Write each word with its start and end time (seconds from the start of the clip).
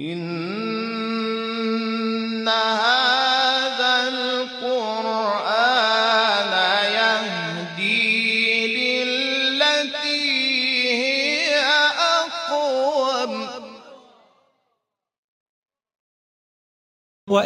إن 0.00 0.59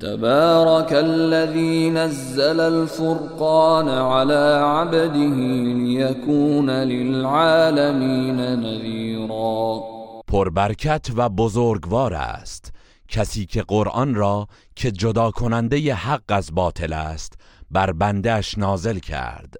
تبارك 0.00 0.92
الذي 0.92 1.90
نزل 1.90 2.60
الفرقان 2.60 3.88
على 3.88 4.60
عبده 4.64 5.34
ليكون 5.74 6.70
للعالمين 6.70 8.36
نذيرا. 8.60 9.80
پربرکت 10.28 11.06
و 11.16 11.28
بزرگوار 11.28 12.14
است. 12.14 12.72
کسی 13.08 13.46
که 13.46 13.62
قرآن 13.62 14.14
را 14.14 14.46
که 14.76 14.90
جدا 14.90 15.30
کننده 15.30 15.94
حق 15.94 16.22
از 16.28 16.54
باطل 16.54 16.92
است 16.92 17.32
بر 17.70 17.92
بندهش 17.92 18.58
نازل 18.58 18.98
کرد. 18.98 19.54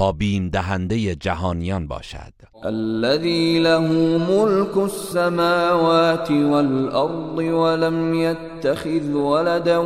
بیم 0.00 0.48
دهنده 0.48 1.14
جهانیان 1.14 1.86
باشد. 1.86 2.32
الذي 2.64 3.58
له 3.58 3.92
ملك 4.30 4.76
السماوات 4.76 6.30
والأرض 6.30 7.38
ولم 7.38 8.14
يتخذ 8.14 9.12
ولدا 9.12 9.78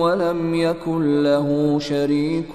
ولم 0.00 0.54
يكن 0.54 1.22
له 1.22 1.78
شريك 1.78 2.52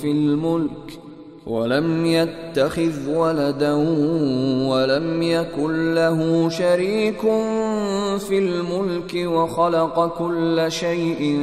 في 0.00 0.10
الملك 0.10 0.98
ولم 1.46 2.06
يتخذ 2.06 3.08
ولدا 3.08 3.74
ولم 4.70 5.22
يكن 5.22 5.94
له 5.94 6.48
شريك 6.48 7.20
في 8.18 8.38
الملك 8.38 9.12
وخلق 9.14 10.18
كل 10.18 10.64
شيء 10.68 11.40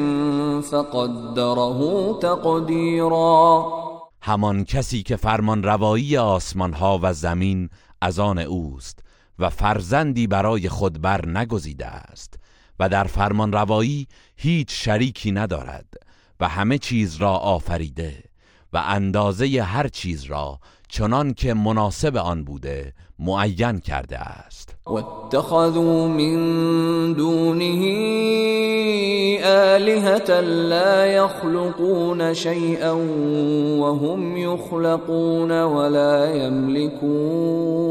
فقدره 0.62 1.80
تقديرا. 2.22 3.83
همان 4.26 4.64
کسی 4.64 5.04
که 5.04 5.16
فرمان 5.16 5.64
روایی 5.64 6.18
آسمان 6.18 6.74
ها 6.74 7.00
و 7.02 7.14
زمین 7.14 7.70
از 8.02 8.20
آن 8.20 8.40
اوست 8.40 9.00
و 9.40 9.50
فرزندی 9.50 10.28
برای 10.28 10.70
خود 10.70 11.02
بر 11.02 11.28
نگزیده 11.28 11.86
است 11.86 12.40
و 12.80 12.90
در 12.90 13.04
فرمان 13.04 13.52
روایی 13.52 14.08
هیچ 14.36 14.86
شریکی 14.86 15.32
ندارد 15.32 15.94
و 16.40 16.48
همه 16.48 16.78
چیز 16.78 17.16
را 17.16 17.32
آفریده 17.32 18.24
و 18.74 18.78
اندازه 18.78 19.64
هر 19.64 19.88
چیز 19.88 20.24
را 20.24 20.60
چنان 20.90 21.34
که 21.34 21.54
مناسب 21.54 22.18
آن 22.18 22.44
بوده 22.44 22.94
معین 23.20 23.80
کرده 23.80 24.20
است. 24.20 24.73
واتخذوا 24.88 26.08
من 26.08 26.36
دونه 27.16 27.84
آلهة 29.46 30.42
لا 30.42 31.06
يخلقون 31.06 32.34
شيئا 32.34 32.92
وهم 33.80 34.38
يخلقون 34.38 35.64
ولا 35.64 36.34
يملكون 36.46 37.84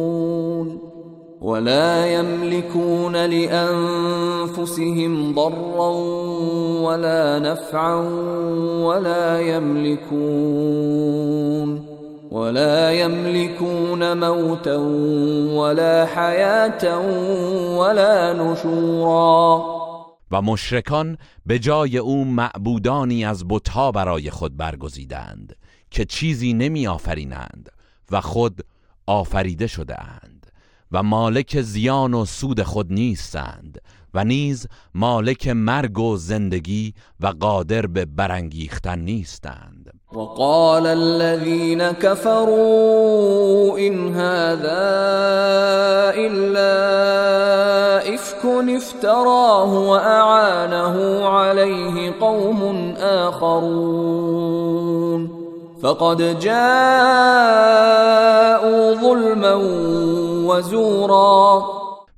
ولا 1.42 2.06
يملكون 2.06 3.16
لأنفسهم 3.26 4.82
ضرا 5.34 5.90
ولا 6.82 7.38
نفعا 7.38 7.96
ولا 8.84 9.40
يملكون 9.40 11.12
ولا 12.32 12.92
يملكون 12.92 14.12
موتا 14.12 14.76
ولا 15.56 16.06
حياة 16.06 16.98
ولا 17.78 18.32
نشورا. 18.32 19.82
و 20.30 20.42
مشرکان 20.42 21.18
به 21.46 21.58
جای 21.58 21.98
او 21.98 22.24
معبودانی 22.24 23.24
از 23.24 23.44
بتها 23.48 23.92
برای 23.92 24.30
خود 24.30 24.56
برگزیدند 24.56 25.56
که 25.90 26.04
چیزی 26.04 26.52
نمی 26.52 26.86
آفرینند 26.86 27.70
و 28.10 28.20
خود 28.20 28.60
آفریده 29.06 29.66
شده 29.66 30.00
اند 30.00 30.46
و 30.92 31.02
مالک 31.02 31.60
زیان 31.60 32.14
و 32.14 32.24
سود 32.24 32.62
خود 32.62 32.92
نیستند 32.92 33.80
و 34.14 34.24
نیز 34.24 34.66
مالک 34.94 35.48
مرگ 35.48 35.98
و 35.98 36.16
زندگی 36.16 36.94
و 37.20 37.26
قادر 37.26 37.86
به 37.86 38.04
برانگیختن 38.04 38.98
نیستند. 38.98 39.81
وقال 40.14 40.86
الذين 40.86 41.92
كفروا 41.92 43.78
إن 43.78 44.14
هذا 44.14 44.92
إلا 46.16 46.74
إفك 48.14 48.44
افتراه 48.76 49.78
وأعانه 49.78 51.26
عليه 51.28 52.14
قوم 52.20 52.94
آخرون. 53.00 54.22
فقد 55.82 56.38
جاءوا 56.38 56.54
ظلما 58.94 59.54
وزورا. 60.46 61.62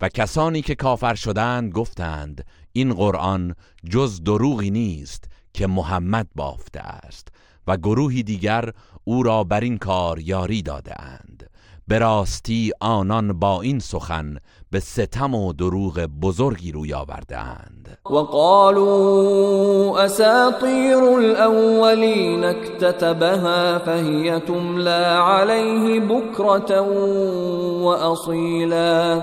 و 0.01 0.09
کسانی 0.09 0.63
که 0.63 0.75
کافر 0.75 1.15
شدند 1.15 1.73
گفتند 1.73 2.45
این 2.73 2.95
قرآن 2.95 3.55
جز 3.91 4.23
دروغی 4.23 4.71
نیست 4.71 5.25
که 5.53 5.67
محمد 5.67 6.27
بافته 6.35 6.81
است. 6.81 7.34
و 7.67 7.77
گروهی 7.77 8.23
دیگر 8.23 8.71
او 9.05 9.23
را 9.23 9.45
بر 9.45 9.61
این 9.61 9.79
کار 9.79 10.21
یاری 10.21 10.63
داده 10.63 11.01
اند 11.01 11.51
به 11.89 11.99
راستی 11.99 12.73
آنان 12.81 13.39
با 13.39 13.63
این 13.63 13.79
سخن 13.79 14.37
به 14.71 14.81
ستم 14.81 15.35
و 15.35 15.53
دروغ 15.53 16.01
بزرگی 16.23 16.73
روی 16.73 16.95
آورده 16.95 17.39
اند 17.39 17.99
وقالوا 18.11 20.01
اساطير 20.05 21.03
الاولين 21.03 22.45
اكتتبها 22.45 23.79
فهي 23.79 24.41
تملى 24.41 25.05
عليه 25.19 26.01
بكرة 26.01 26.81
واصيلا 27.83 29.23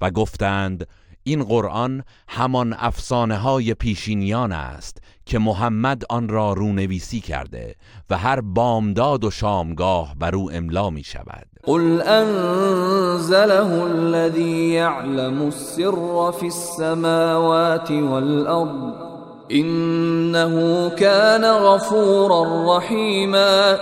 و 0.00 0.10
گفتند 0.10 0.86
این 1.24 1.44
قرآن 1.44 2.02
همان 2.28 2.76
افسانه 2.78 3.36
های 3.36 3.74
پیشینیان 3.74 4.52
است 4.52 4.98
که 5.26 5.38
محمد 5.38 6.02
آن 6.10 6.28
را 6.28 6.52
رونویسی 6.52 7.20
کرده 7.20 7.74
و 8.10 8.18
هر 8.18 8.40
بامداد 8.40 9.24
و 9.24 9.30
شامگاه 9.30 10.14
بر 10.18 10.34
او 10.34 10.50
املا 10.52 10.90
می 10.90 11.04
شود 11.04 11.46
قل 11.62 12.02
انزله 12.02 13.82
الذي 13.82 14.68
يعلم 14.68 15.42
السر 15.42 16.32
في 16.32 16.46
السماوات 16.46 17.90
والارض 17.90 19.12
انه 19.50 20.90
كان 20.90 21.44
غفورا 21.44 22.76
رحیما. 22.76 23.76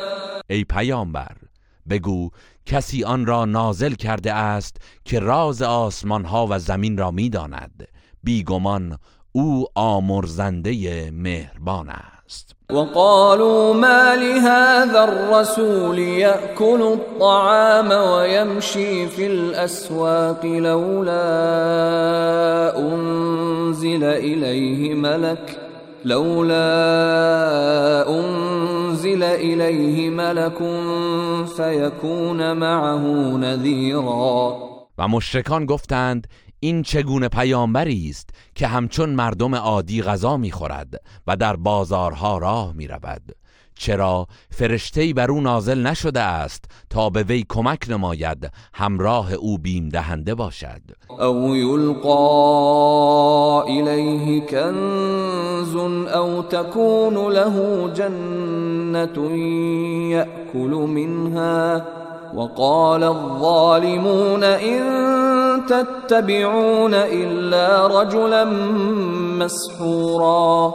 ای 0.51 0.65
پیامبر 0.65 1.37
بگو 1.91 2.31
کسی 2.67 3.05
آن 3.05 3.27
را 3.27 3.45
نازل 3.45 3.95
کرده 3.95 4.33
است 4.33 4.77
که 5.05 5.21
راز 5.21 5.63
آسمان 5.63 6.25
ها 6.25 6.47
و 6.51 6.59
زمین 6.59 6.99
را 6.99 7.11
می‌داند. 7.11 7.89
بیگمان 8.23 8.99
او 9.33 9.67
آمرزنده 9.75 11.11
مهربان 11.11 11.89
است. 11.91 12.57
وقالوا 12.73 13.73
ما 13.73 14.15
لهذا 14.15 15.05
الرسول 15.05 15.99
يأكل 15.99 16.83
الطعام 16.83 17.91
ويمشي 17.91 19.07
في 19.09 19.27
الأسواق 19.27 20.47
لولا 20.47 21.19
أنزل 22.79 24.05
إليه 24.05 24.95
ملك 24.95 25.59
لولا 26.05 26.65
أنزل 28.09 28.80
إليه 29.23 30.11
ملك 30.11 30.59
فيكون 31.57 32.53
معه 32.53 33.37
نذيرا. 33.37 34.57
و 34.99 35.09
مشرکان 35.09 35.67
گفتند 35.67 36.27
این 36.61 36.83
چگونه 36.83 37.29
پیامبری 37.29 38.11
است 38.11 38.31
که 38.55 38.67
همچون 38.67 39.11
مردم 39.11 39.55
عادی 39.55 40.03
غذا 40.03 40.37
می‌خورد 40.37 41.03
و 41.27 41.37
در 41.37 41.57
بازارها 41.57 42.39
راه 42.39 42.73
می‌رود؟ 42.73 43.37
چرا 43.81 44.27
فرشته‌ای 44.51 45.13
بر 45.13 45.31
او 45.31 45.41
نازل 45.41 45.87
نشده 45.87 46.21
است 46.21 46.65
تا 46.91 47.11
به 47.11 47.23
وی 47.23 47.45
کمک 47.49 47.79
نماید 47.89 48.51
همراه 48.75 49.33
او 49.33 49.59
بیم 49.59 49.89
دهنده 49.89 50.35
باشد. 50.35 50.81
او 51.21 51.57
یلقا 51.57 52.03
الیه 53.63 54.41
کنز 54.41 55.77
او 56.15 56.43
تكون 56.43 57.15
له 57.33 57.89
جنت 57.95 59.19
یأکل 60.11 60.71
منها 60.71 61.83
وقال 62.37 63.03
الظالمون 63.03 64.43
إن 64.45 64.81
تتبعون 65.67 66.95
إلا 66.95 67.87
رجلا 68.03 68.45
مسحورا. 69.39 70.75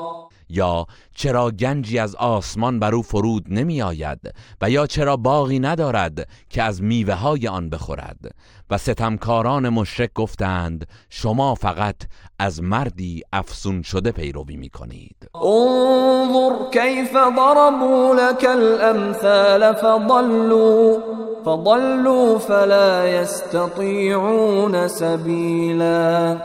یا 0.49 0.85
چرا 1.15 1.51
گنجی 1.51 1.99
از 1.99 2.15
آسمان 2.15 2.79
بر 2.79 2.95
او 2.95 3.01
فرود 3.01 3.45
نمی 3.49 3.81
آید 3.81 4.19
و 4.61 4.69
یا 4.69 4.87
چرا 4.87 5.17
باغی 5.17 5.59
ندارد 5.59 6.27
که 6.49 6.63
از 6.63 6.83
میوه 6.83 7.13
های 7.13 7.47
آن 7.47 7.69
بخورد؟ 7.69 8.35
و 8.69 8.77
ستمکاران 8.77 9.69
مشرک 9.69 10.13
گفتند 10.13 10.87
شما 11.09 11.55
فقط 11.55 11.95
از 12.39 12.63
مردی 12.63 13.23
افسون 13.33 13.81
شده 13.81 14.11
پیروی 14.11 14.57
می 14.57 14.69
کنید. 14.69 15.15
انظر 15.35 16.71
کیف 16.73 17.13
ضربوا 17.13 18.13
لك 18.13 18.45
الامثال 18.49 19.73
فضلوا 19.73 20.97
فضلوا 21.45 22.39
فلا 22.39 23.07
يستطيعون 23.07 24.87
سبیلا. 24.87 26.37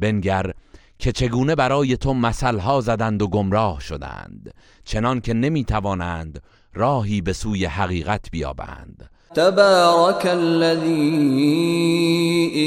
بنگر 0.00 0.52
که 1.02 1.12
چگونه 1.12 1.54
برای 1.54 1.96
تو 1.96 2.14
مثلها 2.14 2.80
زدند 2.80 3.22
و 3.22 3.28
گمراه 3.28 3.80
شدند 3.80 4.54
چنان 4.84 5.20
که 5.20 5.34
نمی 5.34 5.64
توانند 5.64 6.42
راهی 6.74 7.20
به 7.20 7.32
سوی 7.32 7.64
حقیقت 7.64 8.30
بیابند. 8.30 9.10
تبارك 9.34 10.26
الذي 10.26 11.32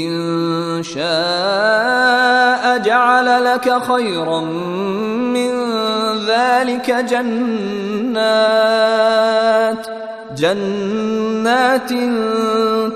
إن 0.06 0.82
شاء 0.82 2.78
جعل 2.78 3.44
لك 3.44 3.78
خيرا 3.78 4.40
من 5.34 5.52
ذلك 6.26 6.90
جنات. 7.10 8.16
جنات 10.36 11.92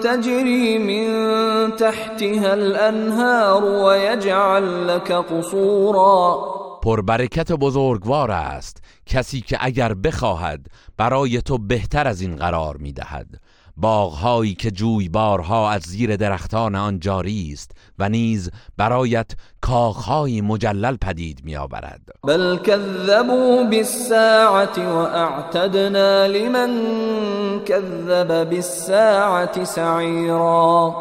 تجري 0.04 0.78
من 0.78 1.76
تحتها 1.76 2.52
الانهار 2.52 3.64
ويجعل 3.64 4.88
لك 4.88 5.12
قصورا. 5.12 6.60
پربرکت 6.82 7.52
بزرگوار 7.52 8.30
است 8.30 8.82
کسی 9.06 9.40
که 9.40 9.58
اگر 9.60 9.94
بخواهد 9.94 10.66
برای 10.96 11.42
تو 11.42 11.58
بهتر 11.58 12.08
از 12.08 12.20
این 12.20 12.36
قرار 12.36 12.76
می‌دهد. 12.76 13.39
باغهایی 13.80 14.54
که 14.54 14.70
جویبارها 14.70 15.70
از 15.70 15.82
زیر 15.82 16.16
درختان 16.16 16.74
آن 16.74 17.00
جاری 17.00 17.50
است 17.52 17.70
و 17.98 18.08
نیز 18.08 18.50
برایت 18.76 19.30
کاخهایی 19.60 20.40
مجلل 20.40 20.96
پدید 20.96 21.40
میآورد. 21.44 22.00
بل 22.24 22.56
كذبوا 22.56 23.64
بالساعة 23.64 24.78
واعتدنا 24.78 26.26
لمن 26.26 26.70
كذب 27.64 28.44
بالساعة 28.50 29.64
سعیرا. 29.64 30.94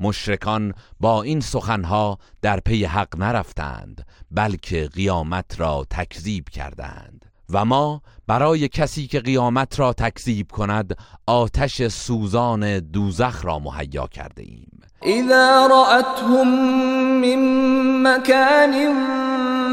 مشرکان 0.00 0.74
با 1.00 1.22
این 1.22 1.40
سخنها 1.40 2.18
در 2.42 2.60
پی 2.60 2.84
حق 2.84 3.18
نرفتند 3.18 4.06
بلکه 4.30 4.88
قیامت 4.94 5.60
را 5.60 5.86
تکذیب 5.90 6.48
کردند. 6.48 7.24
و 7.50 7.64
ما 7.64 8.02
برای 8.26 8.68
کسی 8.68 9.06
که 9.06 9.20
قیامت 9.20 9.80
را 9.80 9.92
تکذیب 9.92 10.50
کند 10.50 10.96
آتش 11.26 11.86
سوزان 11.86 12.78
دوزخ 12.78 13.44
را 13.44 13.58
مهیا 13.58 14.06
کرده 14.06 14.42
ایم. 14.42 14.80
اذا 15.02 15.66
رأتهم 15.66 16.48
من 17.20 17.42
مكان 18.02 18.74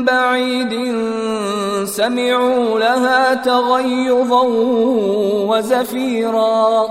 بعید 0.05 0.71
سمعوا 1.85 2.79
لها 2.79 3.35
تغیظا 3.35 4.45
و 5.49 5.61
زفیرا. 5.61 6.87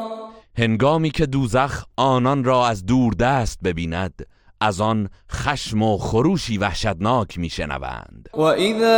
هنگامی 0.59 1.11
که 1.11 1.27
دوزخ 1.27 1.85
آنان 1.97 2.45
را 2.45 2.69
از 2.69 2.87
دور 2.87 3.15
دست 3.15 3.59
ببیند 3.65 4.27
از 4.63 4.81
آن 4.81 5.09
خشم 5.31 5.83
و 5.83 5.99
خروشی 5.99 6.59
وحشتناک 6.59 7.39
میشنوند. 7.39 8.29
و 8.35 8.41
اذا 8.41 8.89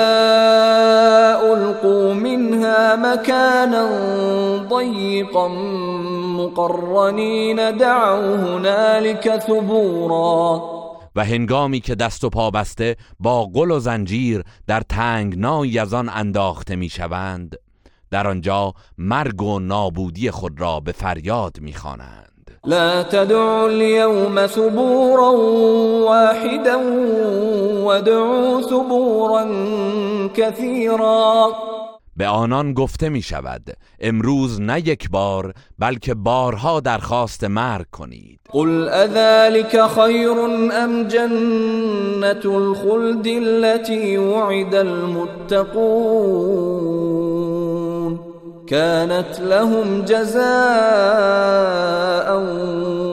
القوا 1.53 2.15
منها 2.15 2.97
مكانا 2.97 3.89
ضيقا 4.69 5.49
مقرنین 6.39 7.77
دعوا 7.77 8.37
هنالك 8.37 9.41
ثبورا. 9.41 10.71
و 11.17 11.25
هنگامی 11.25 11.81
که 11.81 11.95
دست 11.95 12.25
و 12.25 12.31
پا 12.31 12.51
بسته 12.51 12.97
با 13.21 13.45
قل 13.45 13.71
و 13.71 13.81
زنجیر 13.81 14.43
در 14.67 14.81
تنگنایی 14.81 15.79
از 15.79 15.95
آن 15.95 16.09
انداخته 16.09 16.77
می‌شوند 16.77 17.57
در 18.11 18.27
آنجا 18.27 18.73
مرگ 18.99 19.43
و 19.43 19.59
نابودی 19.59 20.31
خود 20.31 20.61
را 20.61 20.81
به 20.81 20.93
فریاد 20.93 21.61
می‌خوانند. 21.61 22.34
لا 22.67 23.03
تدعوا 23.03 23.69
اليوم 23.69 24.47
ثبورا 24.47 25.31
واحدا 26.09 26.77
وادعوا 27.85 28.61
ثبورا 28.63 29.45
كثيرا. 30.35 31.49
به 32.17 32.27
آنان 32.27 32.75
گفته 32.75 33.09
می 33.09 33.23
شود 33.23 33.63
امروز 34.01 34.61
نه 34.61 34.79
یک 34.79 35.11
بار 35.11 35.55
بلکه 35.79 36.15
بارها 36.15 36.81
درخواست 36.81 37.45
مرگ 37.45 37.87
کنید. 37.93 38.41
قل 38.53 38.89
اذلك 38.89 39.87
خیر 39.87 40.31
ام 40.73 41.03
جنت 41.09 42.47
الخلد 42.47 43.27
التي 43.27 44.19
وعد 44.19 44.75
المتقون. 44.75 45.85
كانت 48.67 49.41
لهم 49.41 50.03
جزاء 50.05 50.45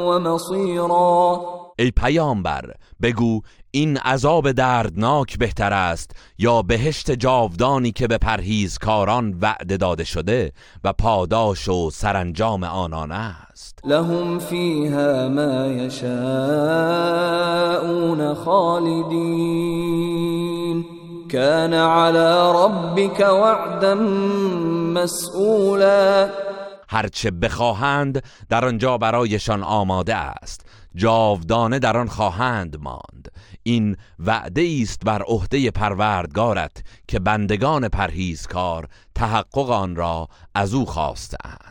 و 0.08 0.20
مصیرا 0.20 1.42
ای 1.80 1.92
پیامبر 1.92 2.74
بگو 3.02 3.42
این 3.72 3.98
عذاب 3.98 4.52
دردناک 4.52 5.38
بهتر 5.38 5.74
است 5.74 6.12
یا 6.38 6.62
بهشت 6.62 7.12
جاودانی 7.12 7.92
که 7.92 8.08
به 8.08 8.18
پرهیزکاران 8.18 9.38
وعده 9.42 9.78
داده 9.78 10.04
شده 10.04 10.52
و 10.84 10.94
پاداش 10.94 11.70
و 11.70 11.90
سرانجام 11.90 12.64
آنان 12.64 13.12
است؟ 13.12 13.80
لهم 13.86 14.40
فیها 14.40 15.30
ما 15.30 15.68
یشاءون 15.68 16.14
خالدین. 18.34 19.82
كان 21.32 21.74
على 21.74 22.52
ربك 22.56 23.20
وعدا 23.20 23.96
مسئولا 24.94 26.30
هرچه 26.90 27.32
بخواهند 27.32 28.24
در 28.50 28.66
آنجا 28.66 28.98
برایشان 28.98 29.64
آماده 29.64 30.16
است. 30.16 30.66
جاودانه 30.96 31.80
در 31.80 31.98
آن 31.98 32.08
خواهند 32.08 32.78
ماند. 32.80 33.32
این 33.64 33.98
وعده 34.20 34.78
است 34.82 35.00
بر 35.06 35.22
عهده 35.22 35.72
پروردگارت 35.72 36.84
که 37.08 37.20
بندگان 37.20 37.88
پرهیزکار 37.88 38.88
تحقق 39.16 39.70
آن 39.70 39.96
را 39.96 40.28
از 40.56 40.74
او 40.74 40.86
خواستند 40.86 41.71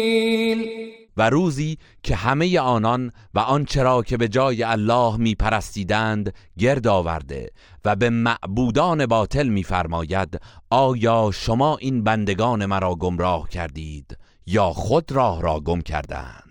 و 1.21 1.29
روزی 1.29 1.77
که 2.03 2.15
همه 2.15 2.59
آنان 2.59 3.11
و 3.33 3.39
آنچه 3.39 3.83
را 3.83 4.03
که 4.03 4.17
به 4.17 4.27
جای 4.27 4.63
الله 4.63 5.17
می 5.17 5.35
پرستیدند 5.35 6.33
گرد 6.57 6.87
آورده 6.87 7.51
و 7.85 7.95
به 7.95 8.09
معبودان 8.09 9.05
باطل 9.05 9.47
میفرماید 9.47 10.41
آیا 10.69 11.31
شما 11.33 11.77
این 11.77 12.03
بندگان 12.03 12.65
مرا 12.65 12.95
گمراه 12.95 13.49
کردید 13.49 14.17
یا 14.45 14.69
خود 14.69 15.11
راه 15.11 15.41
را 15.41 15.59
گم 15.59 15.81
کردند 15.81 16.50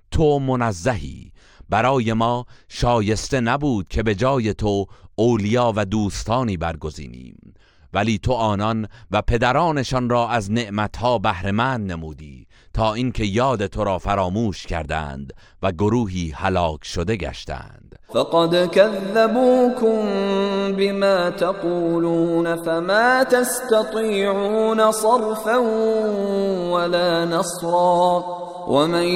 تو 0.11 0.39
منزهی. 0.39 1.31
برای 1.69 2.13
ما 2.13 2.45
شایسته 2.69 3.39
نبود 3.39 3.87
که 3.87 4.03
به 4.03 4.15
جای 4.15 4.53
تو 4.53 4.85
اولیا 5.15 5.73
و 5.75 5.85
دوستانی 5.85 6.57
برگزینیم. 6.57 7.53
ولی 7.93 8.17
تو 8.17 8.33
آنان 8.33 8.87
و 9.11 9.21
پدرانشان 9.21 10.09
را 10.09 10.29
از 10.29 10.51
نعمتها 10.51 11.17
بهرهمند 11.17 11.91
نمودی 11.91 12.47
تا 12.73 12.93
اینکه 12.93 13.25
یاد 13.25 13.67
تو 13.67 13.83
را 13.83 13.99
فراموش 13.99 14.65
کردند 14.65 15.33
و 15.61 15.71
گروهی 15.71 16.31
هلاک 16.31 16.85
شده 16.85 17.15
گشتند. 17.15 17.90
فقد 18.13 18.55
كذبوكم 18.55 20.01
بما 20.77 21.29
تقولون 21.29 22.55
فما 22.55 23.23
تستطيعون 23.23 24.91
صرفا 24.91 25.57
ولا 26.71 27.25
نصرا 27.25 28.23
ومن 28.67 29.07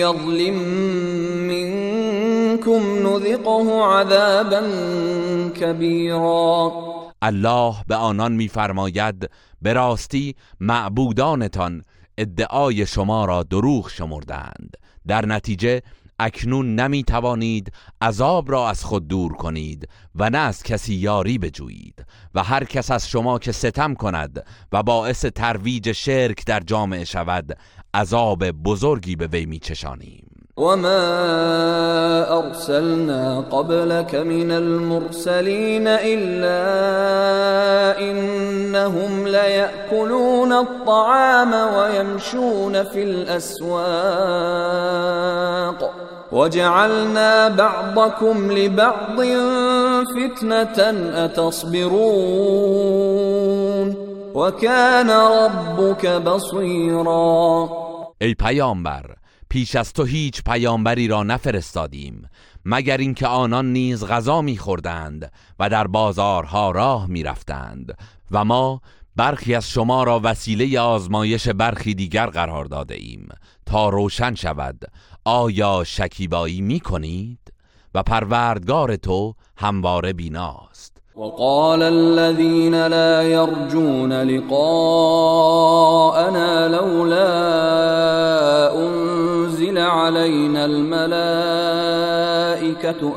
يظلم 0.00 0.58
منكم 1.48 2.82
نذقه 3.06 3.84
عذابا 3.84 4.62
كبيرا. 5.60 6.72
الله 7.22 7.74
به 7.88 7.96
آنان 7.96 8.32
میفرماید 8.32 9.30
به 9.62 9.72
راستی 9.72 10.34
معبودانتان 10.60 11.82
ادعای 12.18 12.86
شما 12.86 13.24
را 13.24 13.42
دروغ 13.42 13.88
شمردند 13.88 14.76
در 15.06 15.26
نتیجه 15.26 15.82
اکنون 16.18 16.74
نمی 16.74 17.02
توانید 17.04 17.72
عذاب 18.00 18.50
را 18.50 18.68
از 18.68 18.84
خود 18.84 19.08
دور 19.08 19.32
کنید 19.32 19.88
و 20.14 20.30
نه 20.30 20.38
از 20.38 20.62
کسی 20.62 20.94
یاری 20.94 21.38
بجویید 21.38 22.06
و 22.34 22.42
هر 22.42 22.64
کس 22.64 22.90
از 22.90 23.08
شما 23.08 23.38
که 23.38 23.52
ستم 23.52 23.94
کند 23.94 24.46
و 24.72 24.82
باعث 24.82 25.24
ترویج 25.24 25.92
شرک 25.92 26.46
در 26.46 26.60
جامعه 26.60 27.04
شود 27.04 27.58
عذاب 27.94 28.50
بزرگی 28.50 29.16
به 29.16 29.26
وی 29.26 29.46
میچشانیم 29.46 30.23
وما 30.56 32.38
ارسلنا 32.38 33.44
قبلك 33.50 34.14
من 34.14 34.50
المرسلين 34.52 35.88
الا 35.88 36.60
انهم 38.00 39.28
ليأكلون 39.28 40.52
الطعام 40.52 41.52
ويمشون 41.74 42.84
في 42.84 43.02
الاسواق 43.02 43.74
وجعلنا 46.32 47.48
بعضكم 47.48 48.52
لبعض 48.52 49.20
فتنة 50.14 50.78
اتصبرون 51.24 51.94
وكان 54.34 55.10
ربك 55.10 56.06
بصيرا 56.06 57.68
ای 58.22 58.34
پیامبر 58.34 59.23
پیش 59.54 59.76
از 59.76 59.92
تو 59.92 60.04
هیچ 60.04 60.42
پیامبری 60.42 61.08
را 61.08 61.22
نفرستادیم 61.22 62.28
مگر 62.64 62.96
اینکه 62.96 63.26
آنان 63.26 63.72
نیز 63.72 64.04
غذا 64.04 64.42
میخوردند 64.42 65.32
و 65.58 65.70
در 65.70 65.86
بازارها 65.86 66.70
راه 66.70 67.06
می‌رفتند 67.06 67.98
و 68.30 68.44
ما 68.44 68.80
برخی 69.16 69.54
از 69.54 69.70
شما 69.70 70.04
را 70.04 70.20
وسیله 70.24 70.80
آزمایش 70.80 71.48
برخی 71.48 71.94
دیگر 71.94 72.26
قرار 72.26 72.64
داده 72.64 72.94
ایم 72.94 73.28
تا 73.66 73.88
روشن 73.88 74.34
شود 74.34 74.84
آیا 75.24 75.84
شکیبایی 75.84 76.60
می 76.60 76.80
کنید؟ 76.80 77.52
و 77.94 78.02
پروردگار 78.02 78.96
تو 78.96 79.34
همواره 79.56 80.12
بیناست 80.12 80.93
وقال 81.16 81.82
الذين 81.82 82.86
لا 82.86 83.22
يرجون 83.22 84.12
لقاءنا 84.22 84.68
لولا 86.68 87.30
أنزل 88.76 89.78
علينا 89.78 90.64
الملائكة 90.64 91.22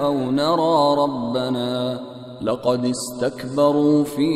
أو 0.06 0.32
نرى 0.32 0.96
ربنا 1.04 2.00
لقد 2.42 2.86
استكبروا 2.86 4.04
في 4.04 4.34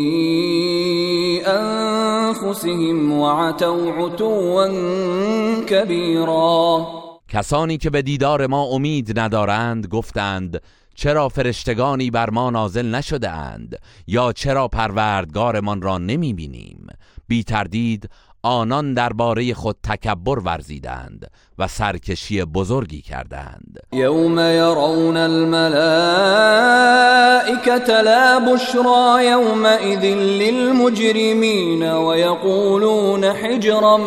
أنفسهم 1.45 3.11
وعتوا 3.19 3.91
عتوا 3.91 4.67
كبيرا. 5.67 6.85
کسانی 7.29 7.77
که 7.77 7.89
به 7.89 8.01
دیدار 8.01 8.47
ما 8.47 8.63
امید 8.75 9.19
ندارند 9.19 9.87
گفتند 9.87 10.61
چرا 10.95 11.29
فرشتگانی 11.29 12.11
بر 12.11 12.29
ما 12.29 12.49
نازل 12.49 12.95
نشده 12.95 13.29
اند 13.29 13.75
یا 14.07 14.33
چرا 14.33 14.67
پروردگارمان 14.67 15.81
را 15.81 15.97
نمی 15.97 16.33
بینیم 16.33 16.87
بی 17.27 17.43
تردید 17.43 18.09
آنان 18.43 18.93
درباره 18.93 19.53
خود 19.53 19.75
تکبر 19.83 20.39
ورزیدند 20.39 21.31
و 21.57 21.67
سرکشی 21.67 22.43
بزرگی 22.45 23.01
کردند 23.01 23.79
یوم 23.93 24.39
یرون 24.39 25.17
الملائکت 25.17 25.59
لا 27.89 28.39
بشرا 28.39 29.21
یومئذ 29.23 30.03
للمجرمین 30.15 31.83
ویقولون 31.83 33.23
حجرا 33.23 33.97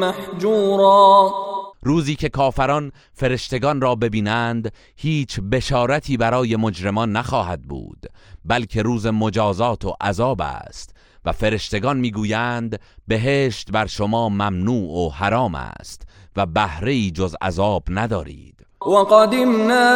محجورا. 0.00 1.47
روزی 1.82 2.16
که 2.16 2.28
کافران 2.28 2.92
فرشتگان 3.12 3.80
را 3.80 3.94
ببینند 3.94 4.72
هیچ 4.96 5.40
بشارتی 5.40 6.16
برای 6.16 6.56
مجرمان 6.56 7.12
نخواهد 7.12 7.62
بود 7.62 8.06
بلکه 8.44 8.82
روز 8.82 9.06
مجازات 9.06 9.84
و 9.84 9.94
عذاب 10.00 10.40
است 10.40 10.94
و 11.24 11.32
فرشتگان 11.32 11.96
می‌گویند 11.96 12.80
بهشت 13.08 13.70
بر 13.70 13.86
شما 13.86 14.28
ممنوع 14.28 15.06
و 15.06 15.10
حرام 15.10 15.54
است 15.54 16.02
و 16.36 16.46
بهره 16.46 17.10
جز 17.10 17.36
عذاب 17.42 17.82
ندارید. 17.88 18.54
وقدمنا 18.86 19.88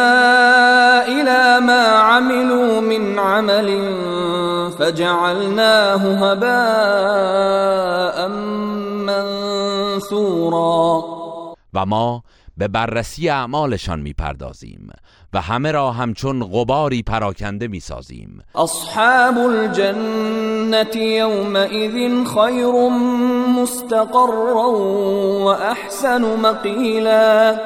الى 1.01 1.59
ما 1.65 1.87
عملوا 1.87 2.81
من 2.81 3.19
عمل 3.19 3.91
فجعلناه 4.77 6.01
هباء 6.01 6.47
منثورا. 10.07 11.22
و 11.73 11.85
ما 11.85 12.23
به 12.57 12.67
بررسی 12.67 13.29
اعمالشان 13.29 13.99
می‌پردازیم 13.99 14.89
و 15.33 15.41
همه 15.41 15.71
را 15.71 15.91
همچون 15.91 16.43
غباری 16.43 17.03
پراکنده 17.03 17.67
می‌سازیم. 17.67 18.41
اصحاب 18.55 19.37
الجنة 19.37 20.95
یومئذ 20.95 22.27
خیر 22.35 22.89
مستقرا 23.61 24.71
و 25.39 25.47
احسن 25.47 26.21
مقیلا. 26.21 27.57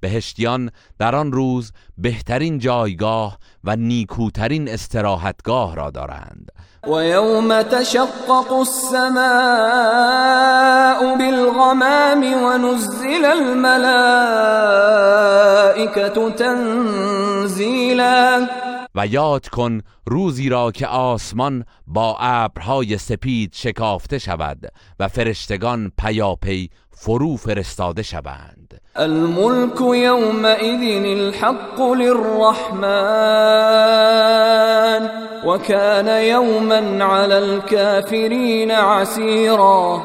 بهشتیان 0.00 0.70
در 0.98 1.14
آن 1.14 1.32
روز 1.32 1.72
بهترین 1.98 2.58
جایگاه 2.58 3.38
و 3.64 3.76
نیکوترین 3.76 4.68
استراحتگاه 4.68 5.76
را 5.76 5.90
دارند. 5.90 6.50
ويوم 6.86 7.60
تشقق 7.60 8.60
السماء 8.60 9.24
بالغمام 11.16 12.42
ونزل 12.42 13.24
الملائكة 13.24 14.34
تنزیلا 16.30 18.14
و 18.94 19.06
یاد 19.06 19.48
کن 19.48 19.80
روزی 20.06 20.48
را 20.48 20.70
که 20.70 20.86
آسمان 20.86 21.64
با 21.86 22.16
ابرهای 22.20 22.98
سپید 22.98 23.52
شکافته 23.54 24.18
شود 24.18 24.72
و 25.00 25.08
فرشتگان 25.08 25.92
پیاپی 25.98 26.70
فرو 26.90 27.36
فرستاده 27.36 28.02
شوند. 28.02 28.80
الملك 28.96 29.80
يومئذ 29.80 31.04
الحق 31.04 31.80
للرحمن 31.80 32.84
وكان 35.46 36.24
يوما 36.24 37.04
على 37.04 37.34
الكافرين 37.34 38.70
عسيرا 38.70 40.02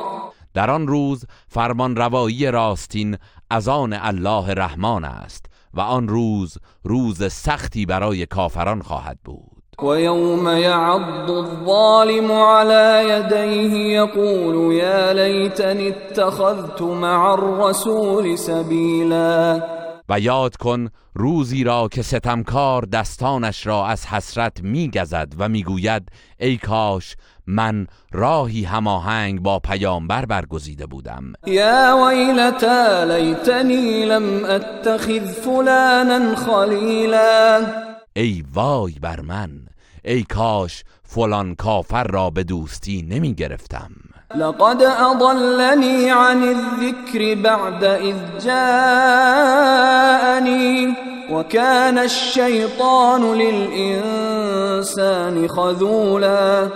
در 0.53 0.71
آن 0.71 0.87
روز 0.87 1.25
فرمان 1.47 1.95
روایی 1.95 2.51
راستین 2.51 3.17
از 3.49 3.67
آن 3.67 3.93
الله 3.93 4.53
رحمان 4.53 5.05
است. 5.05 5.48
و 5.73 5.79
آن 5.79 6.07
روز 6.07 6.57
روز 6.83 7.31
سختی 7.31 7.85
برای 7.85 8.25
کافران 8.25 8.81
خواهد 8.81 9.17
بود. 9.23 9.59
ويوم 9.81 10.47
يعض 10.47 11.31
الظالم 11.31 12.31
على 12.31 13.09
يديه 13.09 13.95
يقول 13.97 14.73
يا 14.73 15.13
ليتني 15.13 15.89
اتخذت 15.89 16.81
مع 16.81 17.33
الرسول 17.33 18.37
سبيلا 18.37 19.78
و 20.09 20.19
یاد 20.19 20.55
کن 20.55 20.89
روزی 21.13 21.63
را 21.63 21.87
که 21.87 22.01
ستمکار 22.01 22.85
دستانش 22.85 23.67
را 23.67 23.87
از 23.87 24.05
حسرت 24.05 24.61
میگزد 24.61 25.33
و 25.37 25.49
می‌گوید 25.49 26.09
ای 26.39 26.57
کاش 26.57 27.15
من 27.47 27.87
راهی 28.11 28.63
هماهنگ 28.63 29.41
با 29.41 29.59
پیامبر 29.59 30.25
برگزیده 30.25 30.85
بودم. 30.85 31.33
یا 31.45 32.07
ویلتا 32.07 33.03
لیتنی 33.03 34.05
لم 34.05 34.45
اتخذ 34.45 35.33
فلانا 35.33 36.35
خلیلا. 36.35 37.65
ای 38.13 38.43
وای 38.53 38.93
بر 39.01 39.21
من 39.21 39.49
ای 40.03 40.23
کاش 40.23 40.83
فلان 41.03 41.55
کافر 41.55 42.03
را 42.03 42.29
به 42.29 42.43
دوستی 42.43 43.01
نمی 43.01 43.33
گرفتم 43.33 43.91
لقد 44.35 44.83
اضلنی 44.83 46.09
عن 46.09 46.43
الذکر 46.43 47.35
بعد 47.35 47.83
إذ 47.83 48.15
جاءنی 48.43 49.79
وكان 51.31 51.97
الشیطان 51.97 53.33
للإنسان 53.33 54.67
خذولا. 55.47 56.71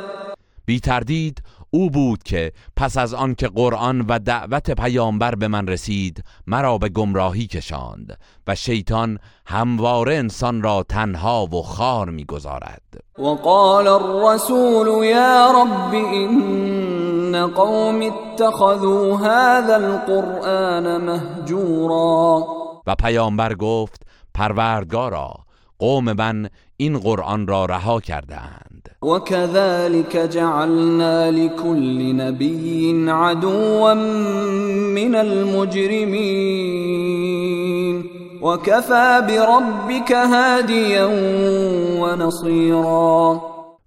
بی 0.68 0.80
تردید 0.80 1.42
او 1.76 1.90
بود 1.90 2.24
که 2.24 2.52
پس 2.76 2.98
از 2.98 3.14
آن 3.14 3.36
که 3.36 3.48
قرآن 3.48 4.02
و 4.02 4.20
دعوت 4.20 4.72
پیامبر 4.72 5.36
به 5.36 5.48
من 5.48 5.68
رسید 5.68 6.24
مرا 6.48 6.78
به 6.78 6.90
گمراهی 6.90 7.48
کشاند 7.48 8.20
و 8.48 8.56
شیطان 8.56 9.20
همواره 9.46 10.16
انسان 10.16 10.62
را 10.62 10.84
تنها 10.84 11.46
و 11.46 11.62
خار 11.62 12.10
می‌گذارد. 12.10 12.82
وقال 13.20 13.88
الرسول 13.88 15.06
یا 15.06 15.52
رب 15.52 15.94
این 15.94 17.48
قوم 17.48 18.02
اتخذوا 18.02 19.18
هذا 19.18 19.76
القرآن 19.76 20.98
مهجورا. 20.98 22.48
و 22.88 22.96
پیامبر 22.96 23.54
گفت 23.54 24.02
پروردگارا 24.34 25.34
قوم 25.80 26.14
من 26.14 26.50
این 26.84 27.00
قرآن 27.00 27.48
را 27.48 27.66
رها 27.66 28.00
کردند 28.00 28.90
وكذلك 29.02 30.18
جعلنا 30.18 31.32
لكل 31.32 32.16
نبي 32.16 33.06
عدوا 33.12 33.94
من 34.94 35.16
المجرمين 35.16 36.64
وكفى 38.42 39.22
بربك 39.28 40.12
هاديا 40.12 41.08
ونصيرا. 42.02 43.42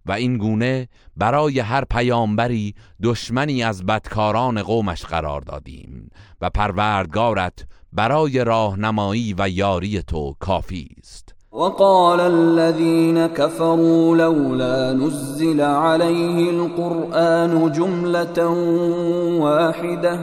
و 0.06 0.12
این 0.12 0.38
گونه 0.38 0.88
برای 1.16 1.60
هر 1.60 1.84
پیامبری 1.84 2.74
دشمنی 3.02 3.62
از 3.62 3.86
بدکاران 3.86 4.62
قومش 4.62 5.04
قرار 5.04 5.40
دادیم 5.40 6.10
و 6.40 6.50
پروردگارت 6.50 7.66
برای 7.92 8.44
راهنمایی 8.44 9.34
و 9.38 9.48
یاری 9.48 10.02
تو 10.02 10.36
کافی 10.40 10.88
است. 10.98 11.25
وقال 11.56 12.20
الذين 12.20 13.26
كفروا 13.26 14.16
لولا 14.16 14.92
نزل 14.92 15.60
عليه 15.60 16.50
القرآن 16.50 17.72
جملة 17.72 18.48
واحدة. 19.40 20.18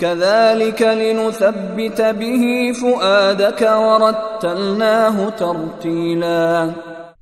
كذلك 0.00 0.82
لنثبت 0.82 2.00
به 2.00 2.72
فؤادك 2.72 3.62
ورتلناه 3.62 5.30
ترتیلا 5.30 6.70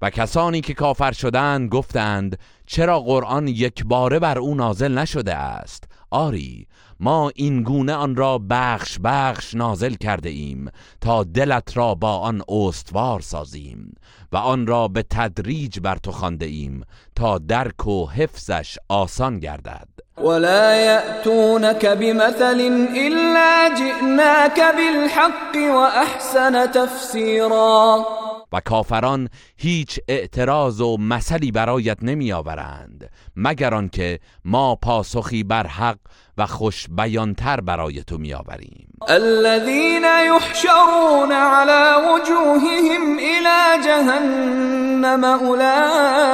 و 0.03 0.11
کسانی 0.11 0.61
که 0.61 0.75
کافر 0.75 1.13
شدند 1.13 1.71
گفتند 1.71 2.39
چرا 2.67 3.01
قرآن 3.01 3.49
یک 3.49 3.85
باره 3.85 4.19
بر 4.19 4.39
او 4.39 4.55
نازل 4.55 4.99
نشده 4.99 5.35
است؟ 5.35 5.85
آری 6.11 6.67
ما 7.01 7.31
این 7.35 7.63
گونه 7.63 7.95
آن 7.95 8.17
را 8.17 8.41
بخش 8.51 8.99
بخش 9.05 9.55
نازل 9.55 9.95
کرده 9.95 10.29
ایم 10.29 10.71
تا 11.01 11.25
دلت 11.25 11.77
را 11.77 11.95
با 11.95 12.19
آن 12.19 12.43
استوار 12.49 13.21
سازیم 13.21 13.95
و 14.33 14.37
آن 14.37 14.67
را 14.67 14.89
به 14.89 15.05
تدریج 15.11 15.81
بر 15.81 15.97
تو 15.97 16.13
خوانده 16.13 16.47
ایم 16.47 16.85
تا 17.17 17.39
درک 17.39 17.87
و 17.87 18.07
حفظش 18.07 18.79
آسان 18.89 19.39
گردد. 19.39 19.89
ولا 20.19 20.75
يأتونك 20.75 21.87
بمثل 21.87 22.61
إلا 22.97 23.69
جئناك 23.79 24.61
بالحق 24.77 25.75
وأحسن 25.75 26.67
تفسیرا 26.67 28.07
و 28.53 28.61
کافران 28.61 29.29
هیچ 29.57 30.01
اعتراض 30.09 30.81
و 30.81 30.97
مثلی 30.97 31.53
برایت 31.53 31.99
نمی 32.03 32.33
آورند 32.33 33.11
مگر 33.37 33.75
آنکه 33.75 34.21
ما 34.45 34.75
پاسخی 34.75 35.45
بر 35.45 35.67
حق 35.67 35.99
و 36.39 36.47
خوش 36.47 36.87
بیانتر 36.89 37.61
برای 37.61 38.03
تو 38.03 38.19
می 38.19 38.35
آوریم 38.35 38.89
الذين 39.09 40.05
يحشرون 40.05 41.33
على 41.33 41.95
وجوههم 42.07 43.19
الى 43.19 43.83
جهنم 43.85 45.25
اولئك 45.25 46.29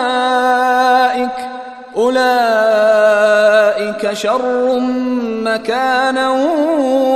اولئك 1.95 2.95
شر 4.15 4.81
مكانا 5.45 6.31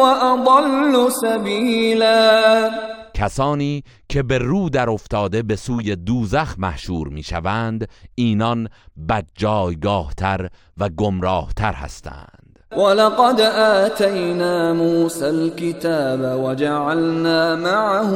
واضل 0.00 1.10
سبيلا 1.10 2.70
کسانی 3.18 3.84
که 4.08 4.22
به 4.22 4.38
رو 4.38 4.68
در 4.68 4.90
افتاده 4.90 5.42
به 5.42 5.56
سوی 5.56 5.96
دوزخ 5.96 6.54
محشور 6.58 7.08
می 7.08 7.22
شوند 7.22 7.88
اینان 8.14 8.68
بدجایگاهتر 9.08 10.48
و 10.78 10.88
گمراهتر 10.88 11.72
هستند. 11.72 12.58
ولقد 12.72 13.40
آتینا 13.84 14.74
موسى 14.74 15.24
الكتاب 15.24 16.20
وجعلنا 16.44 17.56
معه 17.56 18.12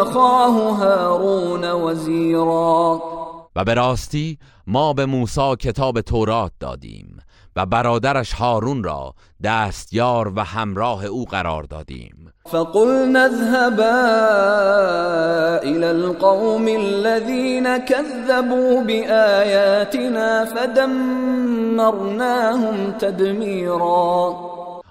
اخاه 0.00 0.76
هارون 0.76 1.64
وزیرا. 1.64 3.02
و 3.56 3.64
به 3.64 3.74
راستی 3.74 4.38
ما 4.66 4.92
به 4.92 5.06
موسی 5.06 5.56
کتاب 5.56 6.00
تورات 6.00 6.52
دادیم 6.60 7.18
و 7.56 7.66
برادرش 7.66 8.32
هارون 8.32 8.84
را 8.84 9.14
دستیار 9.42 10.32
و 10.36 10.44
همراه 10.44 11.04
او 11.04 11.24
قرار 11.24 11.62
دادیم. 11.62 12.17
فقلنا 12.50 13.24
اذهبا 13.24 13.98
الى 15.62 15.90
القوم 15.90 16.68
الذين 16.68 17.76
كذبوا 17.76 18.82
بآياتنا 18.82 20.44
فدمرناهم 20.44 21.78
تدمیرا 22.98 24.34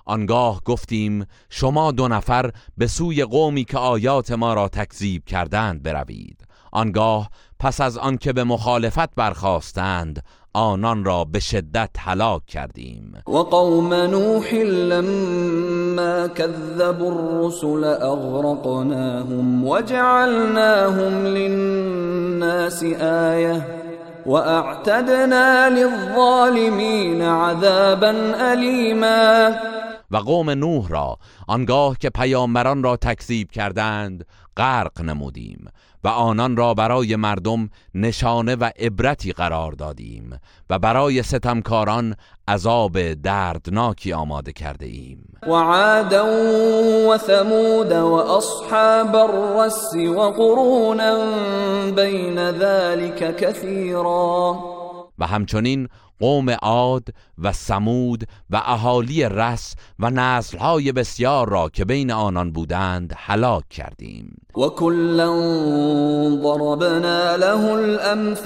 آنگاه 0.06 0.62
گفتیم 0.66 1.26
شما 1.50 1.92
دو 1.92 2.08
نفر 2.08 2.52
به 2.78 2.88
سوی 2.88 3.24
قومی 3.24 3.64
که 3.64 3.78
آیات 3.78 4.32
ما 4.32 4.54
را 4.54 4.68
تکذیب 4.68 5.26
کردند 5.26 5.84
بروید. 5.84 6.48
آنگاه 6.72 7.30
پس 7.60 7.82
از 7.82 7.98
آنکه 7.98 8.34
به 8.34 8.44
مخالفت 8.44 9.16
برخواستند 9.16 10.24
آنان 10.54 11.06
را 11.06 11.24
به 11.24 11.40
شدت 11.40 11.90
هلاک 12.00 12.46
کردیم. 12.46 13.14
و 13.28 13.38
قوم 13.38 13.94
نوح 13.94 14.54
لما 14.54 16.28
كذبوا 16.28 17.08
الرسل 17.08 17.84
اغرقناهم 17.84 19.68
وجعلناهم 19.68 21.26
للناس 21.26 22.84
آیه 23.02 23.66
واعتدنا 24.26 25.68
للظالمین 25.68 27.22
عذابا 27.22 28.14
الیما 28.40 29.52
و 30.12 30.18
قوم 30.18 30.50
نوح 30.50 30.90
را 30.90 31.18
آنگاه 31.48 31.98
که 31.98 32.10
پیامبران 32.10 32.84
را 32.84 32.98
تکذیب 32.98 33.52
کردند 33.52 34.26
غرق 34.58 35.02
نمودیم. 35.02 35.70
و 36.08 36.10
آنان 36.10 36.58
را 36.58 36.74
برای 36.74 37.16
مردم 37.16 37.70
نشانه 37.96 38.56
و 38.56 38.70
عبرتی 38.80 39.32
قرار 39.32 39.72
دادیم 39.72 40.40
و 40.70 40.80
برای 40.80 41.24
ستمکاران 41.24 42.16
عذاب 42.48 43.14
دردناکی 43.14 44.14
آماده 44.14 44.54
کرده 44.54 44.86
ایم 44.86 45.34
و 45.48 45.52
عادا 45.52 46.26
و 47.10 47.18
ثمود 47.18 47.92
و 47.92 48.14
اصحاب 48.14 49.16
الرس 49.16 49.96
و 49.96 50.32
قرونا 50.32 51.16
بین 51.92 52.52
ذلك 52.52 53.38
کثیرا. 53.38 54.60
و 55.20 55.28
همچنین 55.28 55.88
قوم 56.20 56.50
عاد 56.50 57.08
و 57.38 57.54
سمود 57.54 58.24
و 58.50 58.62
اهالی 58.66 59.24
رس 59.24 59.76
و 60.00 60.10
نسلهای 60.10 60.92
بسیار 60.92 61.50
را 61.50 61.70
که 61.70 61.86
بین 61.86 62.12
آنان 62.12 62.52
بودند 62.52 63.14
هلاک 63.18 63.70
کردیم. 63.70 64.42
و 64.58 64.70
کلا 64.70 65.32
ضربنا 66.42 67.36
له 67.36 67.66
الامثال 67.72 68.38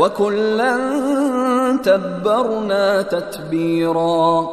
و 0.00 0.08
کلا 0.08 1.78
تبرنا 1.84 3.02
تتبیرا. 3.02 4.50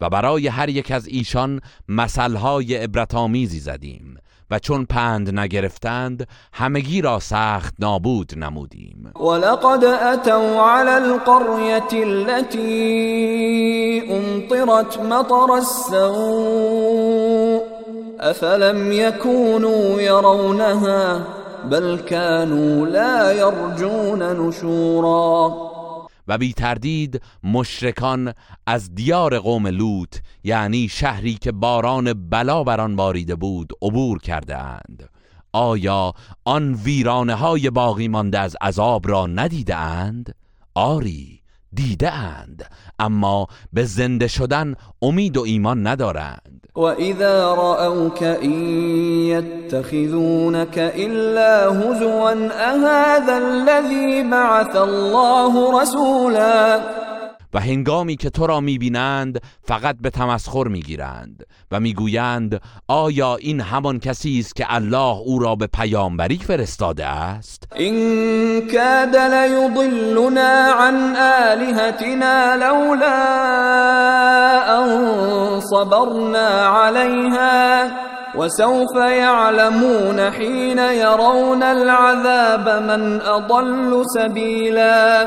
و 0.00 0.08
برای 0.10 0.48
هر 0.48 0.68
یک 0.68 0.90
از 0.90 1.06
ایشان 1.06 1.60
مثلهای 1.88 2.74
عبرتآمیزی 2.74 3.60
زدیم. 3.60 4.16
و 4.50 4.58
چون 4.58 4.84
پند 4.84 5.38
نگرفتند 5.38 6.28
همگی 6.52 7.02
را 7.02 7.18
سخت 7.18 7.74
نابود 7.78 8.32
نمودیم. 8.36 9.12
ولقد 9.20 9.84
اتوا 9.84 10.70
على 10.70 10.90
القرية 10.90 11.92
التي 11.92 13.00
أمطرت 14.10 14.98
مطر 14.98 15.54
السوء 15.54 17.62
أفلم 18.20 18.92
يكونوا 18.92 20.00
يرونها 20.00 21.26
بل 21.70 21.96
كانوا 21.96 22.86
لا 22.86 23.32
يرجون 23.32 24.22
نشورا. 24.22 25.69
و 26.30 26.38
بی 26.38 26.52
تردید 26.52 27.22
مشرکان 27.44 28.32
از 28.66 28.94
دیار 28.94 29.38
قوم 29.38 29.66
لوط 29.66 30.16
یعنی 30.44 30.88
شهری 30.88 31.34
که 31.34 31.52
باران 31.52 32.30
بلا 32.30 32.64
بر 32.64 32.80
آن 32.80 32.96
باریده 32.96 33.34
بود 33.34 33.72
عبور 33.82 34.18
کرده 34.18 34.58
اند 34.58 35.08
آیا 35.52 36.12
آن 36.44 36.74
ویرانه 36.74 37.34
های 37.34 37.70
باقی 37.70 38.08
مانده 38.08 38.38
از 38.38 38.56
عذاب 38.60 39.08
را 39.08 39.26
ندیده 39.26 39.76
اند؟ 39.76 40.34
آری 40.74 41.40
دیده 41.72 42.12
اند 42.12 42.70
اما 42.98 43.46
به 43.72 43.84
زنده 43.84 44.28
شدن 44.28 44.74
امید 45.02 45.36
و 45.36 45.42
ایمان 45.42 45.86
ندارند. 45.86 46.59
وإذا 46.76 47.44
رأوك 47.44 48.22
إن 48.22 48.52
يتخذونك 49.26 50.78
إلا 50.78 51.66
هزوا 51.66 52.32
أهذا 52.52 53.38
الذي 53.38 54.22
بعث 54.22 54.76
الله 54.76 55.80
رسولا 55.80 56.80
و 57.54 57.60
هنگامی 57.60 58.16
که 58.16 58.30
تو 58.30 58.46
را 58.46 58.60
می‌بینند 58.60 59.40
فقط 59.62 59.96
به 60.02 60.10
تمسخر 60.10 60.68
می‌گیرند 60.68 61.46
و 61.70 61.80
می‌گویند 61.80 62.60
آیا 62.88 63.36
این 63.36 63.60
همان 63.60 63.98
کسی 63.98 64.38
است 64.38 64.56
که 64.56 64.66
الله 64.68 65.16
او 65.18 65.38
را 65.38 65.54
به 65.54 65.66
پیامبری 65.66 66.38
فرستاده 66.38 67.06
است؟ 67.06 67.68
إن 67.80 67.94
كاد 68.60 69.16
ليضلنا 69.16 70.74
عن 70.78 71.16
آلهتنا 71.16 72.56
لولا 72.56 73.20
أن 74.78 75.60
صبرنا 75.60 76.66
عليها 76.66 77.90
وسوف 78.34 78.96
يعلمون 78.96 80.30
حين 80.30 80.78
يرون 80.78 81.62
العذاب 81.62 82.68
من 82.68 83.20
أضل 83.20 84.04
سبيلا 84.14 85.26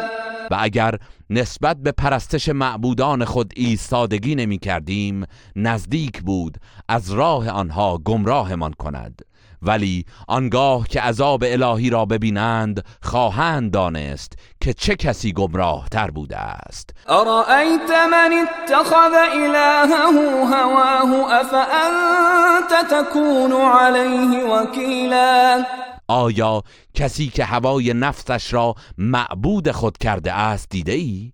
و 0.51 0.55
اگر 0.59 0.95
نسبت 1.29 1.77
به 1.77 1.91
پرستش 1.91 2.49
معبودان 2.49 3.25
خود 3.25 3.53
ایستادگی 3.55 4.35
نمی 4.35 4.57
کردیم 4.57 5.25
نزدیک 5.55 6.21
بود 6.21 6.57
از 6.89 7.11
راه 7.11 7.49
آنها 7.49 7.97
گمراهمان 7.97 8.73
کند. 8.73 9.21
ولی 9.65 10.05
آنگاه 10.27 10.87
که 10.87 11.01
عذاب 11.01 11.43
الهی 11.47 11.89
را 11.89 12.05
ببینند 12.05 12.85
خواهند 13.01 13.71
دانست 13.71 14.33
که 14.61 14.73
چه 14.73 14.95
کسی 14.95 15.33
گمراه 15.33 15.89
تر 15.89 16.11
بوده 16.11 16.37
است. 16.37 16.89
أرأيت 17.09 17.91
من 17.91 18.33
اتخذ 18.33 19.13
إلهه 19.33 20.45
هواه 20.53 21.33
أفأنت 21.41 22.91
تكون 22.91 23.53
عليه 23.53 24.43
وكيلا 24.43 25.65
آیا 26.13 26.63
کسی 26.93 27.27
که 27.27 27.45
هوای 27.45 27.93
نفسش 27.93 28.53
را 28.53 28.75
معبود 28.97 29.71
خود 29.71 29.97
کرده 29.97 30.33
است 30.33 30.69
دیده 30.69 30.91
ای؟ 30.91 31.31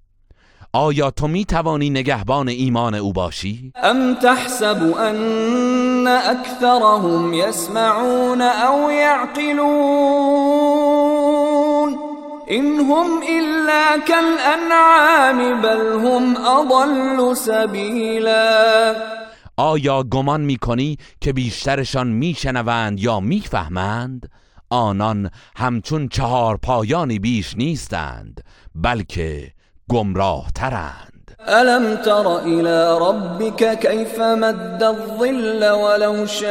آیا 0.74 1.12
تو 1.12 1.28
می 1.28 1.46
توانی 1.46 1.90
نگهبان 1.90 2.48
ایمان 2.48 2.96
او 2.96 3.14
باشی؟ 3.14 3.74
أم 3.84 4.16
تحسب 4.16 4.98
أن 4.98 6.08
أكثرهم 6.08 7.34
يسمعون 7.34 8.42
أو 8.42 8.92
يعقلون 8.92 9.70
إن 12.52 12.80
هم 12.80 13.22
إلا 13.40 13.98
كالأنعام 14.08 15.62
بل 15.62 16.08
هم 16.08 16.38
أضل 16.38 17.36
سبيلا 17.36 18.96
آیا 19.58 20.04
گمان 20.04 20.42
می 20.42 20.58
کنی 20.58 20.98
که 21.22 21.34
بیشترشان 21.34 22.08
می 22.08 22.34
شنوند 22.34 23.00
یا 23.00 23.20
می 23.20 23.40
فهمند؟ 23.40 24.30
آنان 24.70 25.30
همچون 25.56 26.08
چهار 26.08 26.58
پایانی 26.58 27.20
بیش 27.20 27.58
نیستند 27.58 28.44
بلکه 28.76 29.52
گمراه 29.90 30.48
ترند 30.56 31.10
ألم 31.48 31.96
تر 31.96 32.40
إلى 32.40 32.98
ربك 33.02 33.80
كيف 33.80 34.20
مد 34.20 34.84
الظل 34.84 35.70
ولو 35.70 36.26
شاء 36.26 36.50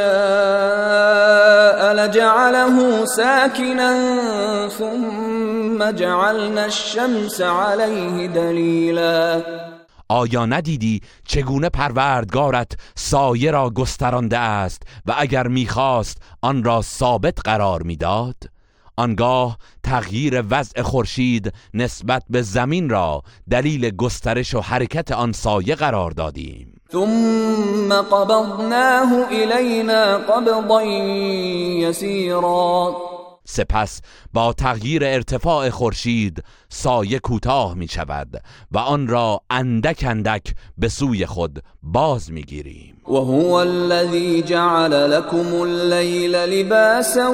لجعله 1.93 3.05
ساكنا 3.05 3.97
ثم 4.67 5.91
جعلنا 5.91 6.65
الشمس 6.65 7.41
عليه 7.41 8.27
دليلا. 8.27 9.41
آیا 10.09 10.45
ندیدی 10.45 11.01
چگونه 11.27 11.69
پروردگارت 11.69 12.71
سایه 12.95 13.51
را 13.51 13.69
گسترانده 13.69 14.37
است 14.37 14.83
و 15.05 15.15
اگر 15.17 15.47
می‌خواست 15.47 16.17
آن 16.41 16.63
را 16.63 16.81
ثابت 16.81 17.37
قرار 17.43 17.83
می‌داد؟ 17.83 18.35
آنگاه 18.97 19.57
تغییر 19.83 20.43
وضع 20.49 20.81
خورشید 20.81 21.53
نسبت 21.73 22.23
به 22.29 22.41
زمین 22.41 22.89
را 22.89 23.23
دلیل 23.49 23.89
گسترش 23.89 24.53
و 24.53 24.61
حرکت 24.61 25.11
آن 25.11 25.31
سایه 25.31 25.75
قرار 25.75 26.11
دادیم. 26.11 26.81
ثم 26.91 27.93
قبضناه 28.01 29.27
إلينا 29.31 30.17
قبضا 30.17 30.83
يسيرا. 31.81 33.18
سپس 33.49 34.01
با 34.33 34.53
تغییر 34.53 35.03
ارتفاع 35.05 35.69
خورشید 35.69 36.43
سایه 36.69 37.19
کوتاه 37.19 37.73
می 37.73 37.87
شود 37.87 38.41
و 38.71 38.77
آن 38.77 39.07
را 39.07 39.41
اندک 39.49 40.03
اندک 40.07 40.55
به 40.77 40.89
سوی 40.89 41.25
خود 41.25 41.63
باز 41.83 42.31
می 42.31 42.41
گیریم 42.41 43.01
وهو 43.07 43.53
الذي 43.53 44.41
جعل 44.41 44.93
لكم 45.11 45.61
الليل 45.61 46.35
لباسا 46.35 47.29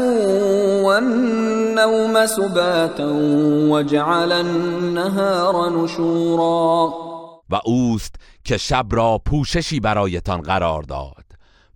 والنوم 0.84 2.26
سباتا 2.26 3.12
وجعل 3.72 4.32
النهار 4.32 5.72
نشورا. 5.72 6.94
و 7.50 7.60
اوست 7.66 8.16
که 8.44 8.58
شب 8.58 8.86
را 8.92 9.22
پوششی 9.26 9.80
برایتان 9.80 10.42
قرار 10.42 10.84
داد. 10.84 11.25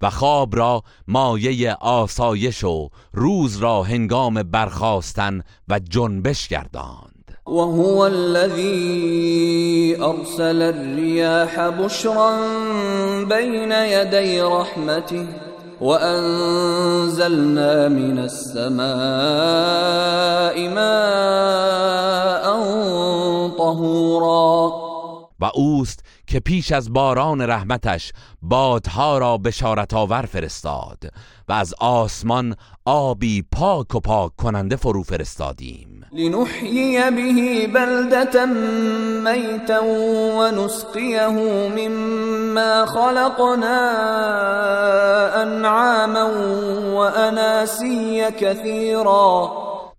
و 0.02 0.10
خواب 0.10 0.56
را 0.56 0.84
مایه 1.08 1.74
آسایش 1.74 2.64
و 2.64 2.90
روز 3.14 3.58
را 3.58 3.84
هنگام 3.84 4.44
برخاستن 4.44 5.42
و 5.70 5.80
جنبش 5.80 6.48
گرداند. 6.48 7.38
وهو 7.48 8.00
الذي 8.00 9.98
أرسل 10.02 10.62
الرياح 10.62 11.70
بشرا 11.70 12.38
بين 13.26 13.72
يدي 13.72 14.42
رحمته 14.42 15.28
وأنزلنا 15.82 17.90
من 17.90 18.20
السماء 18.20 18.80
ماء 20.70 22.44
طهورا. 23.58 24.90
و 25.40 25.46
اوست 25.46 26.04
که 26.30 26.40
پیش 26.40 26.72
از 26.72 26.94
باران 26.94 27.42
رحمتش 27.42 28.12
بادها 28.42 29.18
را 29.18 29.38
بشارت 29.38 29.94
آور 29.94 30.22
فرستاد 30.22 30.98
و 31.48 31.54
از 31.54 31.74
آسمان 31.80 32.56
آبی 32.86 33.46
پاک 33.52 33.96
و 33.96 34.00
پاک 34.00 34.36
کننده 34.36 34.76
فرو 34.76 35.04
فرستادیم. 35.04 36.06
لنحيي 36.14 37.12
به 37.12 37.68
بلدة 37.68 38.46
ميتا 39.24 39.84
ونسقيه 40.40 41.28
مما 41.76 42.86
خلقنا 42.86 43.82
أنعاما 45.44 46.24
وأناسيا 46.96 48.30
كثيرا 48.30 49.52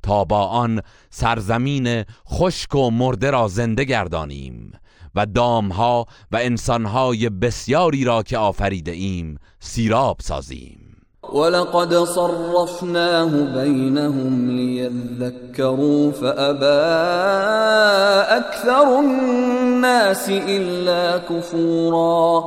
تا 0.02 0.24
با 0.24 0.46
آن 0.46 0.80
سرزمین 1.10 2.04
خشک 2.28 2.74
و 2.74 2.90
مرده 2.90 3.30
را 3.30 3.48
زنده 3.48 3.84
گردانیم. 3.84 4.72
و 5.14 5.26
دامها 5.26 6.06
و 6.32 6.36
انسانهای 6.36 7.28
بسیاری 7.28 8.04
را 8.04 8.22
که 8.22 8.38
آفریده 8.38 8.92
ایم 8.92 9.38
سیراب 9.60 10.16
سازیم. 10.20 10.90
ولقد 11.34 12.04
صرفناه 12.04 13.30
بينهم 13.64 14.50
ليذكروا 14.50 16.12
فأبى 16.12 16.80
أكثر 18.38 18.98
الناس 18.98 20.28
إلا 20.28 21.18
كفورا 21.18 22.44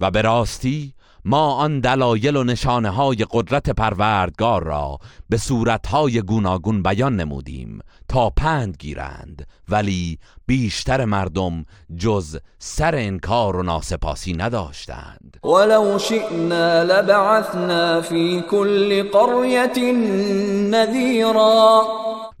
و 0.00 0.10
به 0.10 0.22
راستی 0.22 0.94
ما 1.24 1.54
آن 1.54 1.80
دلایل 1.80 2.36
و 2.36 2.44
نشانه 2.44 2.90
های 2.90 3.26
قدرت 3.30 3.70
پروردگار 3.70 4.64
را 4.64 4.98
به 5.28 5.36
صورتهای 5.36 6.22
گوناگون 6.22 6.82
بیان 6.82 7.16
نمودیم 7.16 7.78
تا 8.10 8.30
پند 8.30 8.76
گیرند 8.78 9.46
ولی 9.68 10.18
بیشتر 10.46 11.04
مردم 11.04 11.64
جز 11.96 12.38
سر 12.58 12.94
انکار 12.94 13.56
و 13.56 13.62
ناسپاسی 13.62 14.32
نداشتند. 14.32 15.36
ولو 15.44 15.98
شئنا 15.98 16.82
لبعثنا 16.82 18.00
في 18.00 18.40
كل 18.50 19.02
قرية 19.02 19.92
نذيرا 20.70 21.82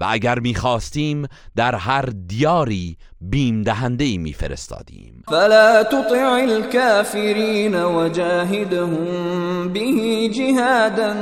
و 0.00 0.04
اگر 0.08 0.38
می‌خواستیم 0.38 1.26
در 1.56 1.74
هر 1.74 2.04
دیاری 2.26 2.96
بیم 3.20 3.62
دهنده 3.62 4.04
ای 4.04 4.18
میفرستادیم. 4.18 5.22
فلا 5.28 5.84
تطع 5.84 6.38
الكافرین 6.42 7.84
وجاهدهم 7.84 9.68
به 9.72 10.28
جهادا 10.28 11.14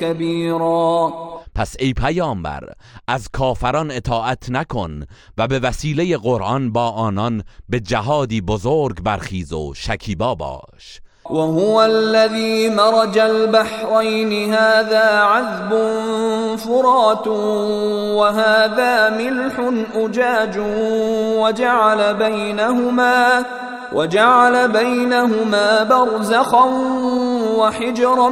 کبیرا. 0.00 1.29
پس 1.54 1.76
ای 1.78 1.92
پیامبر 1.92 2.60
از 3.08 3.28
کافران 3.32 3.90
اطاعت 3.90 4.50
نکن 4.50 5.02
و 5.38 5.48
به 5.48 5.58
وسیله 5.58 6.16
قرآن 6.16 6.72
با 6.72 6.90
آنان 6.90 7.42
به 7.68 7.80
جهادی 7.80 8.40
بزرگ 8.40 9.02
برخیز 9.02 9.52
و 9.52 9.74
شکیبا 9.74 10.34
باش. 10.34 11.00
وهو 11.30 11.76
الذي 11.76 12.68
مرج 12.68 13.18
البحرين 13.18 14.54
هذا 14.54 15.20
عذب 15.20 15.70
فرات 16.56 17.26
وهذا 18.16 19.10
ملح 19.10 19.60
أجاج 19.94 20.58
وجعل 21.38 22.14
بينهما 22.14 23.44
وجعل 23.92 24.68
بينهما 24.68 25.84
برزخا 25.84 26.64
وحجرا 27.58 28.28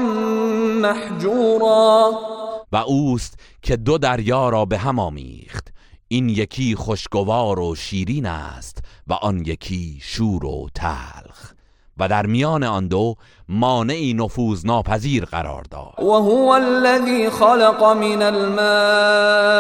محجورا. 0.83 2.38
و 2.73 2.77
اوست 2.77 3.39
که 3.63 3.77
دو 3.77 3.99
دریا 3.99 4.49
را 4.49 4.65
به 4.65 4.79
هم 4.79 4.99
آمیخت. 4.99 5.69
این 6.09 6.29
یکی 6.29 6.75
خوشگوار 6.75 7.61
و 7.61 7.75
شیرین 7.75 8.27
است 8.27 8.79
و 9.07 9.13
آن 9.13 9.39
یکی 9.47 9.99
شور 10.03 10.45
و 10.45 10.69
تلخ. 10.75 11.53
و 11.99 12.09
در 12.09 12.27
میان 12.27 12.65
آن 12.65 12.89
دو 12.89 13.15
مانعی 13.49 14.15
نفوذ 14.15 14.67
ناپذیر 14.67 15.25
قرار 15.25 15.63
داد. 15.71 15.95
و 15.99 16.13
هو 16.13 16.49
الذي 16.49 17.31
خلق 17.31 17.85
من 17.85 18.23
الماء 18.23 19.59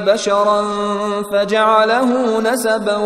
بشرا 0.00 0.62
فجعله 1.22 2.40
نسبا 2.40 2.98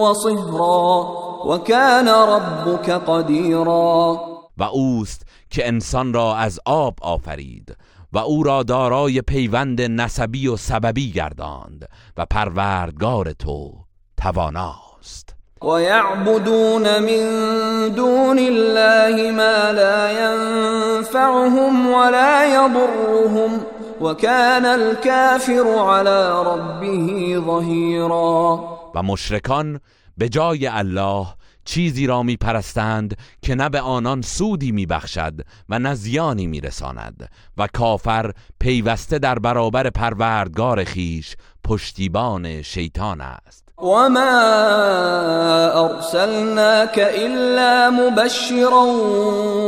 وصهرا 0.00 1.20
وكان 1.46 2.08
ربك 2.08 2.90
قديرا 2.90 4.20
و 4.58 4.62
اوست 4.62 5.22
که 5.50 5.68
انسان 5.68 6.12
را 6.12 6.36
از 6.36 6.60
آب 6.64 6.94
آفرید 7.02 7.76
و 8.12 8.18
او 8.18 8.42
را 8.42 8.62
دارای 8.62 9.22
پیوند 9.22 9.82
نسبی 9.82 10.48
و 10.48 10.56
سببی 10.56 11.12
گرداند 11.12 11.88
و 12.16 12.26
پروردگار 12.30 13.32
تو 13.32 13.72
تواناست. 14.16 15.36
ويعبدون 15.62 16.98
من 16.98 17.88
دون 17.88 18.38
الله 18.38 19.30
ما 19.30 19.70
لا 19.70 20.10
ينفعهم 20.12 21.86
ولا 21.90 22.46
يضرهم 22.46 23.60
وكان 24.00 24.64
الكافر 24.66 25.78
على 25.78 26.42
ربه 26.46 27.38
ظهيرا. 27.46 28.60
و 28.94 29.02
مشرکان 29.02 29.80
به 30.18 30.28
جای 30.28 30.66
الله 30.66 31.26
چیزی 31.70 32.06
را 32.06 32.22
می 32.22 32.36
پرستند 32.36 33.16
که 33.42 33.54
نه 33.54 33.68
به 33.68 33.80
آنان 33.80 34.22
سودی 34.22 34.72
می 34.72 34.86
بخشد 34.86 35.34
و 35.68 35.78
نه 35.78 35.94
زیانی 35.94 36.46
می 36.46 36.60
رساند 36.60 37.30
و 37.56 37.68
کافر 37.74 38.32
پیوسته 38.60 39.18
در 39.18 39.38
برابر 39.38 39.90
پروردگار 39.90 40.84
خیش 40.84 41.36
پشتیبان 41.64 42.62
شیطان 42.62 43.20
است. 43.20 43.68
وما 43.78 44.30
ارسلناك 45.74 46.98
الا 46.98 47.90
مبشرا 47.90 48.86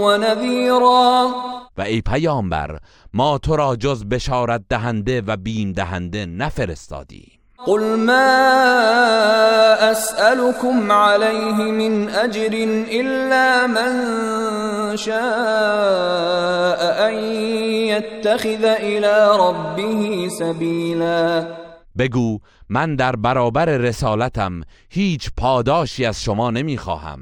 ونذيرا. 0.04 1.30
و 1.78 1.82
ای 1.82 2.00
پیامبر 2.00 2.78
ما 3.14 3.38
تو 3.38 3.56
را 3.56 3.76
جز 3.76 4.04
بشارت 4.04 4.62
دهنده 4.68 5.20
و 5.20 5.36
بیم 5.36 5.72
دهنده 5.72 6.26
نفرستادیم. 6.26 7.41
قل 7.66 7.98
ما 7.98 8.30
اسألكم 9.90 10.92
عليه 10.92 11.54
من 11.54 12.08
اجر 12.10 12.52
الا 12.90 13.66
من 13.66 13.92
شاء 14.96 15.20
ان 17.08 17.14
يتخذ 17.94 18.64
الى 18.64 19.28
ربه 19.40 20.28
سبيلا. 20.38 21.46
بگو 21.98 22.38
من 22.68 22.96
در 22.96 23.16
برابر 23.16 23.64
رسالتم 23.64 24.60
هیچ 24.90 25.30
پاداشی 25.36 26.04
از 26.04 26.22
شما 26.22 26.50
نمی‌خواهم 26.50 27.20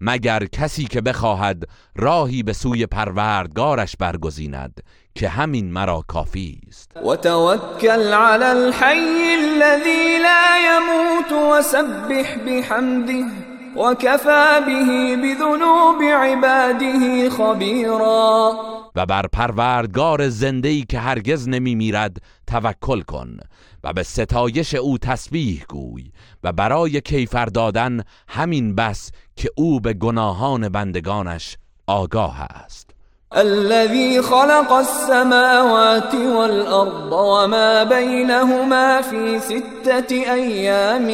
مگر 0.00 0.44
کسی 0.44 0.84
که 0.84 1.00
بخواهد 1.00 1.64
راهی 1.96 2.42
به 2.42 2.52
سوی 2.52 2.86
پروردگارش 2.86 3.96
برگزیند. 3.96 4.80
که 5.14 5.28
همین 5.28 5.72
مرا 5.72 6.04
کافی 6.08 6.60
است. 6.68 6.96
و 6.96 7.16
توکل 7.16 8.12
علی 8.14 8.44
الحی 8.44 9.34
الذی 9.34 10.18
لا 10.18 10.58
يموت 10.68 11.32
وسبح 11.32 12.36
بحمده 12.46 13.24
وكفى 13.76 14.60
به 14.66 15.16
بذنوب 15.16 16.02
عباده 16.02 17.30
خبیرا. 17.30 18.52
و 18.96 19.06
بر 19.06 19.26
پروردگار 19.26 20.28
زنده 20.28 20.68
ای 20.68 20.84
که 20.88 20.98
هرگز 20.98 21.48
نمی 21.48 21.74
میرد 21.74 22.16
توکل 22.46 23.00
کن 23.00 23.36
و 23.84 23.92
به 23.92 24.02
ستایش 24.02 24.74
او 24.74 24.98
تسبیح 24.98 25.64
گوی 25.68 26.12
و 26.44 26.52
برای 26.52 27.00
کیفر 27.00 27.44
دادن 27.44 28.00
همین 28.28 28.74
بس 28.74 29.10
که 29.36 29.50
او 29.56 29.80
به 29.80 29.92
گناهان 29.92 30.68
بندگانش 30.68 31.56
آگاه 31.86 32.40
است. 32.40 32.87
الذي 33.36 34.22
خلق 34.22 34.72
السماوات 34.72 36.14
والأرض 36.14 37.12
وما 37.12 37.84
بينهما 37.84 39.02
في 39.02 39.40
ستة 39.40 40.32
أيام 40.32 41.08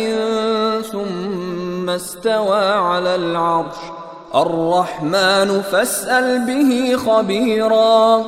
ثم 0.83 1.91
استوى 1.91 2.65
على 2.65 3.15
العرش. 3.15 3.77
الرحمن 4.35 5.63
فاسأل 5.63 6.47
به 6.47 6.97
خبيرا. 6.97 8.25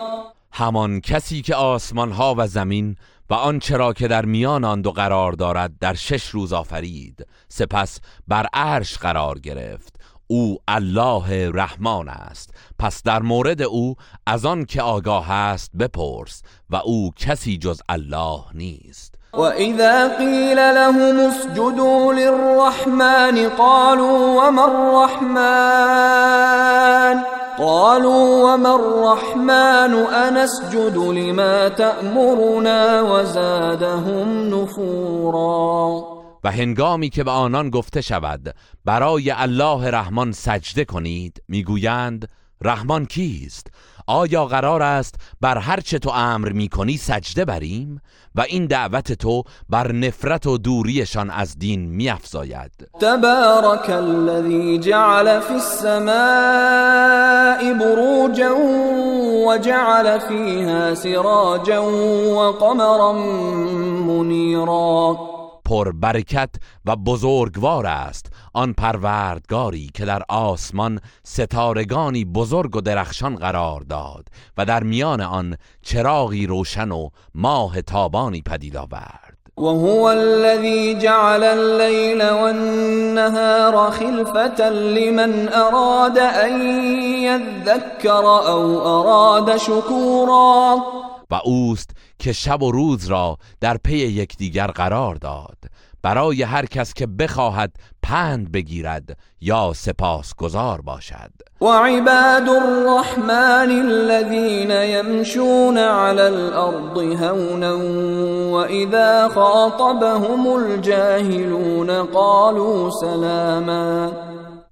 همان 0.53 1.01
کسی 1.01 1.43
که 1.43 1.55
آسمان 1.55 2.13
ها 2.13 2.35
و 2.39 2.47
زمین 2.47 2.97
و 3.31 3.35
آنچه 3.35 3.77
را 3.77 3.93
که 3.93 4.09
در 4.09 4.25
میان 4.25 4.65
آن 4.65 4.83
دو 4.83 4.93
قرار 4.93 5.33
دارد 5.33 5.73
در 5.81 5.95
شش 5.95 6.29
روز 6.29 6.53
آفرید. 6.53 7.27
سپس 7.49 8.01
بر 8.29 8.47
عرش 8.53 8.99
قرار 8.99 9.39
گرفت. 9.39 9.96
او 10.27 10.59
الله 10.69 11.51
رحمان 11.55 12.09
است. 12.09 12.51
پس 12.79 13.03
در 13.03 13.23
مورد 13.23 13.63
او 13.63 13.95
از 14.27 14.47
آن 14.47 14.65
که 14.65 14.83
آگاه 14.83 15.31
است 15.31 15.71
بپرس 15.79 16.43
و 16.71 16.77
او 16.77 17.11
کسی 17.17 17.59
جز 17.59 17.81
الله 17.89 18.41
نیست. 18.55 19.15
وإذا 19.37 20.09
قيل 20.19 20.59
لهم 20.59 21.19
اسجدوا 21.19 22.13
للرحمن 22.13 23.49
قالوا 23.49 24.49
وما 24.49 24.65
الرحمن؟ 24.65 25.27
قالوا 27.59 28.55
وما 28.55 28.75
الرحمن؟ 28.75 29.95
أنسجد 29.95 30.97
لما 30.97 31.69
تأمرنا 31.69 33.03
وزادهم 33.03 34.49
نفورا. 34.55 36.16
و 36.47 36.51
هنگامی 36.51 37.09
که 37.09 37.25
به 37.25 37.31
آنان 37.31 37.71
گفته 37.71 38.01
شود 38.01 38.55
برای 38.85 39.31
الله 39.31 39.91
رحمان 39.91 40.33
سجده 40.33 40.85
کنید 40.85 41.43
می‌گویند 41.49 42.29
رحمان 42.63 43.07
کیست؟ 43.07 43.67
آیا 44.07 44.45
قرار 44.45 44.83
است 44.83 45.15
بر 45.41 45.59
هر 45.59 45.81
چه 45.81 45.99
تو 45.99 46.11
امر 46.11 46.53
می‌کنی 46.53 46.97
سجده 46.97 47.45
بریم؟ 47.45 48.01
و 48.35 48.41
این 48.41 48.67
دعوت 48.67 49.13
تو 49.13 49.43
بر 49.69 49.93
نفرت 49.93 50.47
و 50.47 50.59
دوریشان 50.59 51.31
از 51.31 51.59
دین 51.59 51.81
میافزاید. 51.81 52.89
تبارك 53.01 53.91
الذي 53.91 54.79
جعل 54.79 55.41
في 55.41 55.53
السماء 55.53 56.15
بروجا 57.75 58.55
وجعل 59.47 60.19
فيها 60.19 60.95
سراجا 60.95 61.83
وقمرا 62.35 63.13
منيرا 64.07 65.36
پر 65.67 65.93
برکت 65.93 66.51
و 66.85 66.97
بزرگوار 66.97 67.87
است. 67.87 68.27
آن 68.55 68.73
پروردگاری 68.73 69.91
که 69.95 70.05
در 70.05 70.23
آسمان 70.29 71.01
ستارگانی 71.25 72.25
بزرگ 72.25 72.77
و 72.77 72.81
درخشان 72.81 73.37
قرار 73.37 73.81
داد 73.81 74.29
و 74.59 74.65
در 74.65 74.83
میان 74.83 75.21
آن 75.21 75.57
چراغی 75.83 76.47
روشن 76.47 76.91
و 76.91 77.09
ماه 77.35 77.83
تابانی 77.83 78.43
پدید 78.43 78.77
آورد. 78.77 79.37
وهو 79.59 80.05
الذي 80.09 80.99
جعل 80.99 81.45
الليل 81.45 82.31
والنهار 82.31 83.91
خلفة 83.91 84.71
لمن 84.71 85.49
أراد 85.49 86.19
أن 86.19 86.61
يذكر 87.23 88.25
أو 88.49 88.81
أراد 89.01 89.57
شكورا 89.57 90.83
و 91.31 91.41
اوست 91.45 91.91
که 92.19 92.33
شب 92.33 92.63
و 92.63 92.71
روز 92.71 93.07
را 93.07 93.39
در 93.61 93.77
پی 93.77 93.97
یکدیگر 93.97 94.67
قرار 94.67 95.15
داد. 95.15 95.59
برای 96.03 96.43
هر 96.43 96.67
کس 96.67 96.95
که 96.95 97.07
بخواهد 97.07 97.73
پند 98.03 98.53
بگیرد 98.53 99.17
یا 99.41 99.73
سپاس 99.77 100.35
گذار 100.35 100.81
باشد. 100.81 101.31
وعباد 101.61 102.49
الرحمن 102.49 103.71
الذين 103.71 104.71
يمشون 104.71 105.79
على 105.79 106.23
الأرض 106.23 106.99
هونا 106.99 107.75
وإذا 108.53 109.29
خاطبهم 109.29 110.47
الجاهلون 110.47 112.03
قالوا 112.03 112.91
سلاما. 112.91 114.26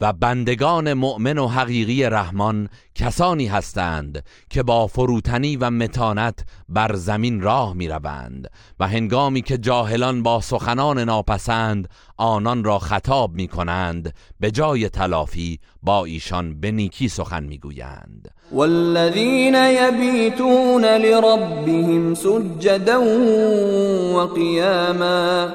و 0.05 0.13
بندگان 0.13 0.93
مؤمن 0.93 1.39
و 1.39 1.49
حقیقی 1.49 2.05
رحمان 2.05 2.69
کسانی 2.95 3.47
هستند 3.47 4.25
که 4.51 4.63
با 4.63 4.87
فروتنی 4.87 5.57
و 5.57 5.71
متانت 5.71 6.45
بر 6.69 6.95
زمین 6.95 7.41
راه 7.41 7.75
می 7.75 7.89
روند 7.89 8.51
و 8.81 8.89
هنگامی 8.89 9.43
که 9.43 9.59
جاهلان 9.59 10.23
با 10.23 10.41
سخنان 10.41 10.99
ناپسند 10.99 11.89
آنان 12.17 12.65
را 12.65 12.79
خطاب 12.79 13.35
می 13.35 13.49
کنند 13.49 14.15
به 14.41 14.51
جای 14.51 14.89
تلافی 14.89 15.59
با 15.83 16.05
ایشان 16.05 16.61
به 16.61 16.71
نیکی 16.71 17.09
سخن 17.09 17.45
می 17.45 17.59
گویند 17.59 18.31
والذین 18.53 19.55
یبیتون 19.55 20.85
لربهم 20.85 22.15
سجدا 22.15 23.03
و 24.15 24.35
قیاما 24.35 25.49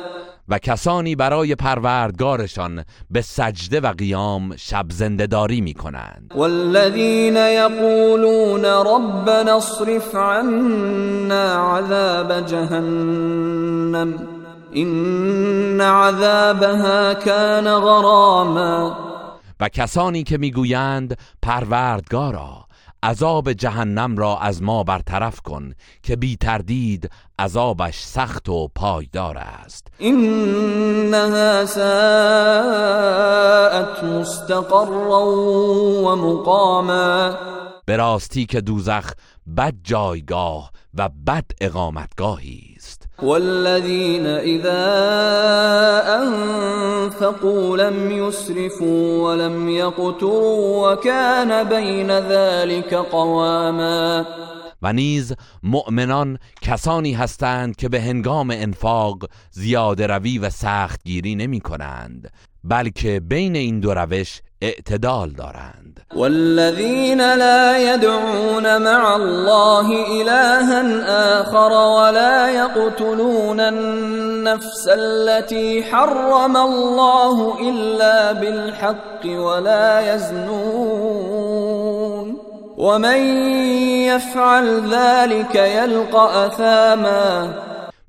و 0.49 0.57
کسانی 0.57 1.15
برای 1.15 1.55
پروردگارشان 1.55 2.85
به 3.11 3.21
سجده 3.21 3.79
و 3.79 3.93
قیام 3.93 4.55
شب 4.55 4.85
زندهداری 4.89 5.61
می 5.61 5.73
کنند 5.73 6.33
والذین 6.35 7.35
یقولون 7.35 8.65
ربنا 8.65 9.57
اصرف 9.57 10.15
عنا 10.15 11.77
عذاب 11.77 12.45
جهنم 12.45 14.27
این 14.71 15.81
عذابها 15.81 17.13
کان 17.13 17.79
غراما. 17.79 18.97
و 19.59 19.69
کسانی 19.69 20.23
که 20.23 20.37
می‌گویند 20.37 21.17
پروردگارا 21.41 22.68
عذاب 23.03 23.53
جهنم 23.53 24.17
را 24.17 24.37
از 24.37 24.63
ما 24.63 24.83
برطرف 24.83 25.39
کن 25.39 25.73
که 26.03 26.15
بی 26.15 26.35
تردید 26.35 27.09
عذابش 27.39 27.99
سخت 27.99 28.49
و 28.49 28.67
پایدار 28.75 29.37
است. 29.37 29.87
اینها 29.97 31.65
ساعت 31.65 31.83
مستقرا 34.03 35.25
و 35.25 36.15
مقاما. 36.15 37.35
به 37.85 37.97
راستی 37.97 38.45
که 38.45 38.61
دوزخ 38.61 39.13
بد 39.57 39.73
جایگاه 39.83 40.71
و 40.93 41.09
بد 41.27 41.45
اقامتگاهی 41.61 42.73
است. 42.77 42.98
والذین 43.23 44.25
اذا 44.25 44.83
انفقوا 46.23 47.77
لم 47.77 48.11
يسرفوا 48.11 49.23
ولم 49.23 49.69
يقتروا 49.69 50.91
وكان 50.91 51.63
بين 51.69 52.11
ذلك 52.11 52.93
قواما. 52.93 54.25
و 54.81 54.93
نیز 54.93 55.33
مؤمنان 55.63 56.37
کسانی 56.61 57.13
هستند 57.13 57.75
که 57.75 57.89
به 57.89 58.01
هنگام 58.01 58.51
انفاق 58.51 59.29
زیاده 59.51 60.07
روی 60.07 60.39
و 60.39 60.49
سختگیری 60.49 61.35
نمی 61.35 61.59
کنند 61.59 62.31
بلکه 62.63 63.19
بین 63.19 63.55
این 63.55 63.79
دو 63.79 63.93
روش 63.93 64.41
اعتدال 64.61 65.29
دارند. 65.29 65.99
والذین 66.15 67.21
لا 67.21 67.77
يدعون 67.93 68.77
مع 68.81 69.15
الله 69.15 69.87
إلها 70.21 70.81
آخر 71.41 71.71
ولا 71.71 72.49
يقتلون 72.49 73.59
النفس 73.59 74.87
التي 74.87 75.83
حرم 75.83 76.57
الله 76.57 77.69
إلا 77.69 78.33
بالحق 78.33 79.25
ولا 79.25 80.15
يزنون 80.15 81.59
ومن 82.77 83.17
يفعل 84.07 84.89
ذلك 84.91 85.55
يلقى 85.55 86.45
أثاما 86.45 87.53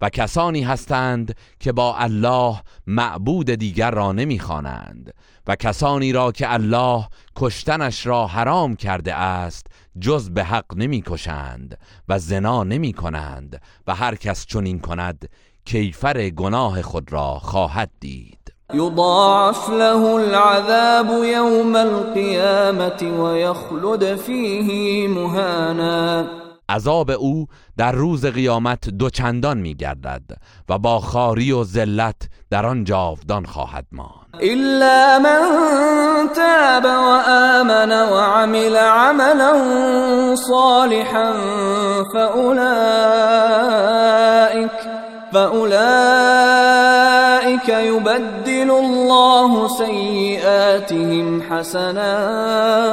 و 0.03 0.09
کسانی 0.09 0.63
هستند 0.63 1.35
که 1.61 1.73
با 1.73 1.97
الله 1.99 2.57
معبود 2.87 3.51
دیگر 3.51 3.91
را 3.91 4.13
نمی‌خوانند. 4.13 5.13
و 5.51 5.57
کسانی 5.57 6.13
را 6.13 6.33
که 6.33 6.53
الله 6.53 7.05
کشتنش 7.37 8.07
را 8.07 8.27
حرام 8.27 8.77
کرده 8.77 9.15
است 9.15 9.67
جز 10.01 10.31
به 10.31 10.45
حق 10.45 10.77
نمی‌کشند 10.77 11.79
و 12.09 12.19
زنا 12.19 12.65
نمی 12.65 12.93
کنند 12.93 13.63
و 13.87 13.95
هر 13.95 14.15
کس 14.15 14.47
چنین 14.47 14.79
کند 14.79 15.29
کیفر 15.65 16.31
گناه 16.31 16.83
خود 16.83 17.13
را 17.13 17.39
خواهد 17.39 17.91
دید. 18.01 18.55
يضاعف 18.75 19.71
له 19.71 20.05
العذاب 20.05 21.25
يوم 21.25 21.77
القيامة 21.77 23.23
ويخلد 23.23 24.17
فيه 24.17 25.09
مهانا. 25.09 26.50
عذاب 26.71 27.11
او 27.11 27.47
در 27.77 27.93
روز 27.93 28.27
قیامت 28.27 28.89
دوچندان 28.89 29.59
می 29.59 29.75
گردد 29.75 30.23
و 30.69 30.79
با 30.79 31.01
خاری 31.01 31.53
و 31.53 31.65
ذلت 31.65 32.29
در 32.51 32.67
آن 32.67 32.85
جاودان 32.85 33.45
خواهد 33.45 33.87
ماند. 33.93 34.11
إلا 34.43 35.19
من 35.19 35.41
تاب 36.37 36.85
وآمن 36.85 37.93
وعمل 38.11 38.77
عملا 38.77 39.53
صالحا 40.37 41.33
فأولئك 42.15 43.51
فأولئك 45.33 46.61
يبدل 47.69 48.71
الله 48.71 49.69
سيئاتهم 49.69 51.43
حسنات. 51.43 52.91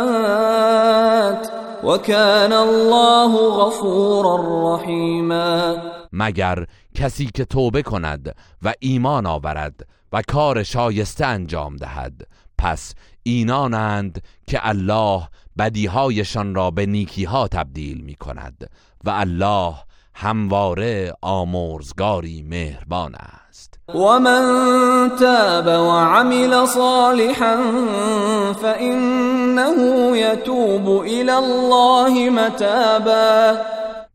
وكان 1.84 2.54
الله 2.54 3.50
غفورا 3.50 4.76
رحيما. 4.76 5.78
مگر 6.14 6.66
کسی 6.96 7.26
که 7.26 7.46
توبه 7.46 7.82
کند 7.82 8.36
و 8.62 8.74
ایمان 8.80 9.26
آورد 9.26 9.88
و 10.14 10.22
کار 10.28 10.64
شایسته 10.64 11.26
انجام 11.26 11.76
دهد. 11.76 12.28
پس 12.58 12.94
اینانند 13.24 14.24
که 14.48 14.60
الله 14.68 15.28
بدیهایشان 15.58 16.56
را 16.56 16.72
به 16.72 16.86
نیکیها 16.86 17.48
تبدیل 17.48 18.02
می 18.02 18.16
کند 18.16 18.70
و 19.04 19.10
الله 19.10 19.74
همواره 20.14 21.14
آمرزگاری 21.22 22.44
مهربان 22.44 23.16
است. 23.16 23.47
ومن 23.96 24.42
تاب 25.20 25.68
وعمل 25.68 26.68
صالحا 26.68 27.58
فإنه 28.62 30.18
يتوب 30.18 31.02
إلى 31.02 31.34
الله 31.38 32.30
متابا. 32.30 33.58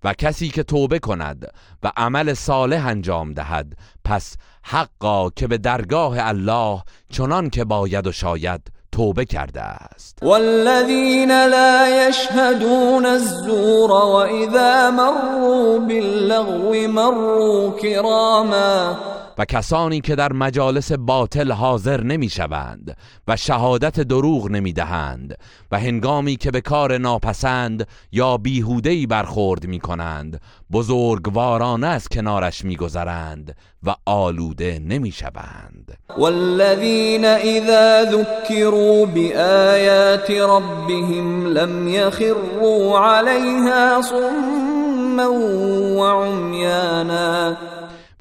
و 0.04 0.14
کسی 0.14 0.48
که 0.48 0.62
توبه 0.62 0.98
کند 0.98 1.46
و 1.82 1.92
عمل 1.96 2.34
صالح 2.34 2.86
انجام 2.86 3.32
دهد 3.32 3.72
پس 4.04 4.36
حقا 4.62 5.30
که 5.30 5.46
به 5.46 5.58
درگاه 5.58 6.16
الله 6.18 6.82
چنان 7.10 7.50
که 7.50 7.64
باید 7.64 8.06
و 8.06 8.12
شاید 8.12 8.60
توبه 8.92 9.24
کرده 9.24 9.62
است. 9.62 10.18
والذین 10.22 11.30
لا 11.30 12.08
يشهدون 12.08 13.06
الزور 13.06 13.90
وإذا 13.90 14.90
مروا 14.90 15.78
باللغو 15.78 16.88
مروا 16.88 17.70
كراما. 17.70 18.96
و 19.38 19.44
کسانی 19.44 20.00
که 20.00 20.14
در 20.14 20.32
مجالس 20.32 20.92
باطل 20.92 21.52
حاضر 21.52 22.02
نمی 22.02 22.28
شوند 22.28 22.96
و 23.28 23.36
شهادت 23.36 24.00
دروغ 24.00 24.50
نمی 24.50 24.72
دهند 24.72 25.38
و 25.72 25.78
هنگامی 25.78 26.36
که 26.36 26.50
به 26.50 26.60
کار 26.60 26.98
ناپسند 26.98 27.86
یا 28.12 28.36
بیهودهی 28.36 29.06
برخورد 29.06 29.66
می 29.66 29.80
کنند 29.80 30.40
بزرگوارانه 30.72 31.86
از 31.86 32.08
کنارش 32.08 32.64
می 32.64 32.76
گذرند 32.76 33.56
و 33.82 33.94
آلوده 34.06 34.78
نمی 34.78 35.12
شوند 35.12 35.98
والذین 36.18 37.24
اذا 37.24 38.04
ذکروا 38.04 39.06
بآیات 39.06 40.30
ربهم 40.30 41.46
لم 41.46 41.88
يخروا 41.88 42.98
عليها 42.98 44.02
صما 44.02 45.28
وعميانا 45.98 47.56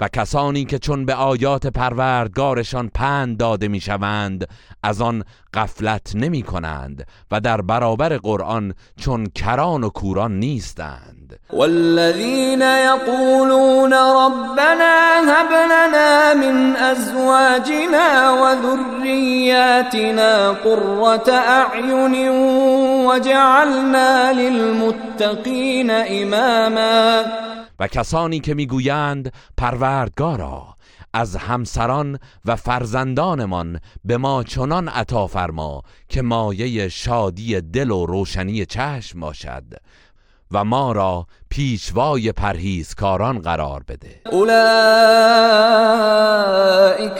و 0.00 0.08
کسانی 0.08 0.64
که 0.64 0.78
چون 0.78 1.06
به 1.06 1.14
آیات 1.14 1.66
پروردگارشان 1.66 2.90
پند 2.94 3.36
داده 3.36 3.68
می‌شوند 3.68 4.48
از 4.82 5.00
آن 5.00 5.24
غفلت 5.54 6.12
نمی 6.14 6.42
کنند 6.42 7.06
و 7.30 7.40
در 7.40 7.60
برابر 7.60 8.16
قرآن 8.16 8.74
چون 9.00 9.26
کران 9.26 9.84
و 9.84 9.88
کوران 9.88 10.38
نیستند. 10.38 11.38
والذین 11.52 12.62
یقولون 12.62 13.92
ربنا 13.92 15.22
هب 15.28 15.52
لنا 15.70 16.34
من 16.34 16.76
ازواجنا 16.76 18.36
وذرياتنا 18.42 19.92
قرة 20.52 21.32
اعین 21.32 22.28
وجعلنا 23.06 24.30
للمتقین 24.30 25.90
اماما. 25.90 27.22
و 27.82 27.86
کسانی 27.86 28.40
که 28.40 28.54
می‌گویند 28.54 29.32
پروردگارا 29.56 30.76
از 31.12 31.36
همسران 31.36 32.18
و 32.44 32.56
فرزندانمان 32.56 33.80
به 34.04 34.16
ما 34.16 34.44
چنان 34.44 34.88
عطا 34.88 35.26
فرما 35.26 35.82
که 36.08 36.22
مایه 36.22 36.88
شادی 36.88 37.60
دل 37.60 37.90
و 37.90 38.06
روشنی 38.06 38.66
چشم 38.66 39.20
باشد 39.20 39.64
و 40.52 40.64
ما 40.64 40.92
را 40.92 41.26
پیشوای 41.48 42.32
پرهیزکاران 42.32 43.38
قرار 43.38 43.82
بده. 43.88 44.20
اولئک 44.32 44.52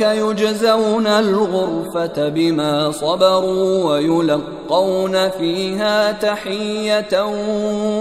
یجزون 0.00 1.06
الغرفة 1.06 2.30
بما 2.30 2.92
صبروا 2.92 3.86
ويلقون 3.86 5.28
فيها 5.28 6.12
تحیة 6.12 7.22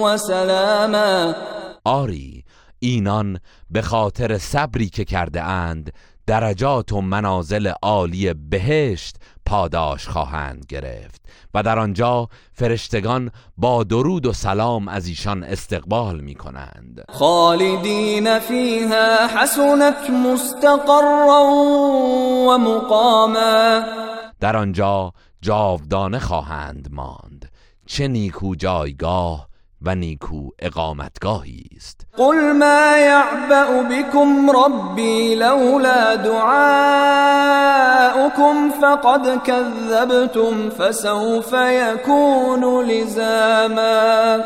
و 0.03 0.17
سلاما. 0.17 1.33
آری 1.83 2.40
اینان 2.83 3.39
به 3.69 3.81
خاطر 3.81 4.37
صبری 4.37 4.89
که 4.89 5.05
کرده 5.05 5.43
اند 5.43 5.93
درجات 6.27 6.93
و 6.93 7.01
منازل 7.01 7.71
عالی 7.81 8.33
بهشت 8.33 9.15
پاداش 9.45 10.07
خواهند 10.07 10.65
گرفت. 10.69 11.21
و 11.53 11.63
در 11.63 11.79
آنجا 11.79 12.27
فرشتگان 12.53 13.31
با 13.57 13.83
درود 13.83 14.25
و 14.25 14.33
سلام 14.33 14.87
از 14.87 15.07
ایشان 15.07 15.43
استقبال 15.43 16.21
می 16.21 16.35
کنند. 16.35 17.05
خالدین 17.09 18.39
فیها 18.39 19.27
حسنت 19.27 20.09
مستقرا 20.09 21.43
و 22.47 22.57
مقاما. 22.57 23.81
در 24.39 24.57
آنجا 24.57 25.13
جاودانه 25.41 26.19
خواهند 26.19 26.89
ماند. 26.91 27.51
چه 27.85 28.07
نیکو 28.07 28.55
جایگاه 28.55 29.50
و 29.81 29.95
نیکو 29.95 30.49
اقامتگاهی 30.59 31.65
است. 31.75 32.07
قل 32.17 32.51
ما 32.51 32.97
یعبأ 32.97 33.83
بكم 33.89 34.49
ربی 34.49 35.35
لولا 35.35 36.15
دعاؤكم 36.15 37.51
فقد 38.81 39.43
كذبتم 39.43 40.69
فسوف 40.69 41.53
يكون 41.53 42.85
لزاما. 42.85 44.39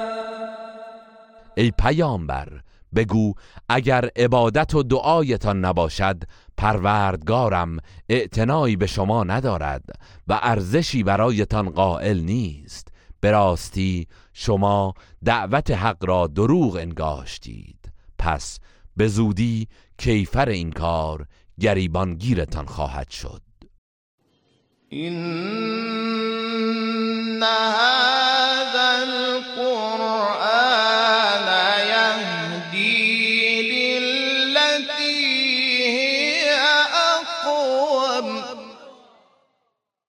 ای 1.57 1.71
پیامبر 1.71 2.47
بگو 2.95 3.33
اگر 3.69 4.09
عبادت 4.15 4.75
و 4.75 4.83
دعایتان 4.83 5.65
نباشد 5.65 6.23
پروردگارم 6.57 7.77
اعتنایی 8.09 8.75
به 8.75 8.87
شما 8.87 9.23
ندارد 9.23 9.83
و 10.27 10.39
ارزشی 10.41 11.03
برایتان 11.03 11.69
قائل 11.69 12.19
نیست. 12.19 12.87
به 13.19 13.31
راستی 13.31 14.07
شما 14.37 14.93
دعوت 15.25 15.71
حق 15.71 16.05
را 16.05 16.27
دروغ 16.27 16.75
انگاشتید. 16.75 17.91
پس 18.19 18.59
به 18.97 19.07
زودی 19.07 19.67
کیفر 19.97 20.49
این 20.49 20.71
کار 20.71 21.27
گریبان 21.59 22.15
گیرتان 22.15 22.65
خواهد 22.65 23.09
شد. 23.09 23.41
این 24.89 25.15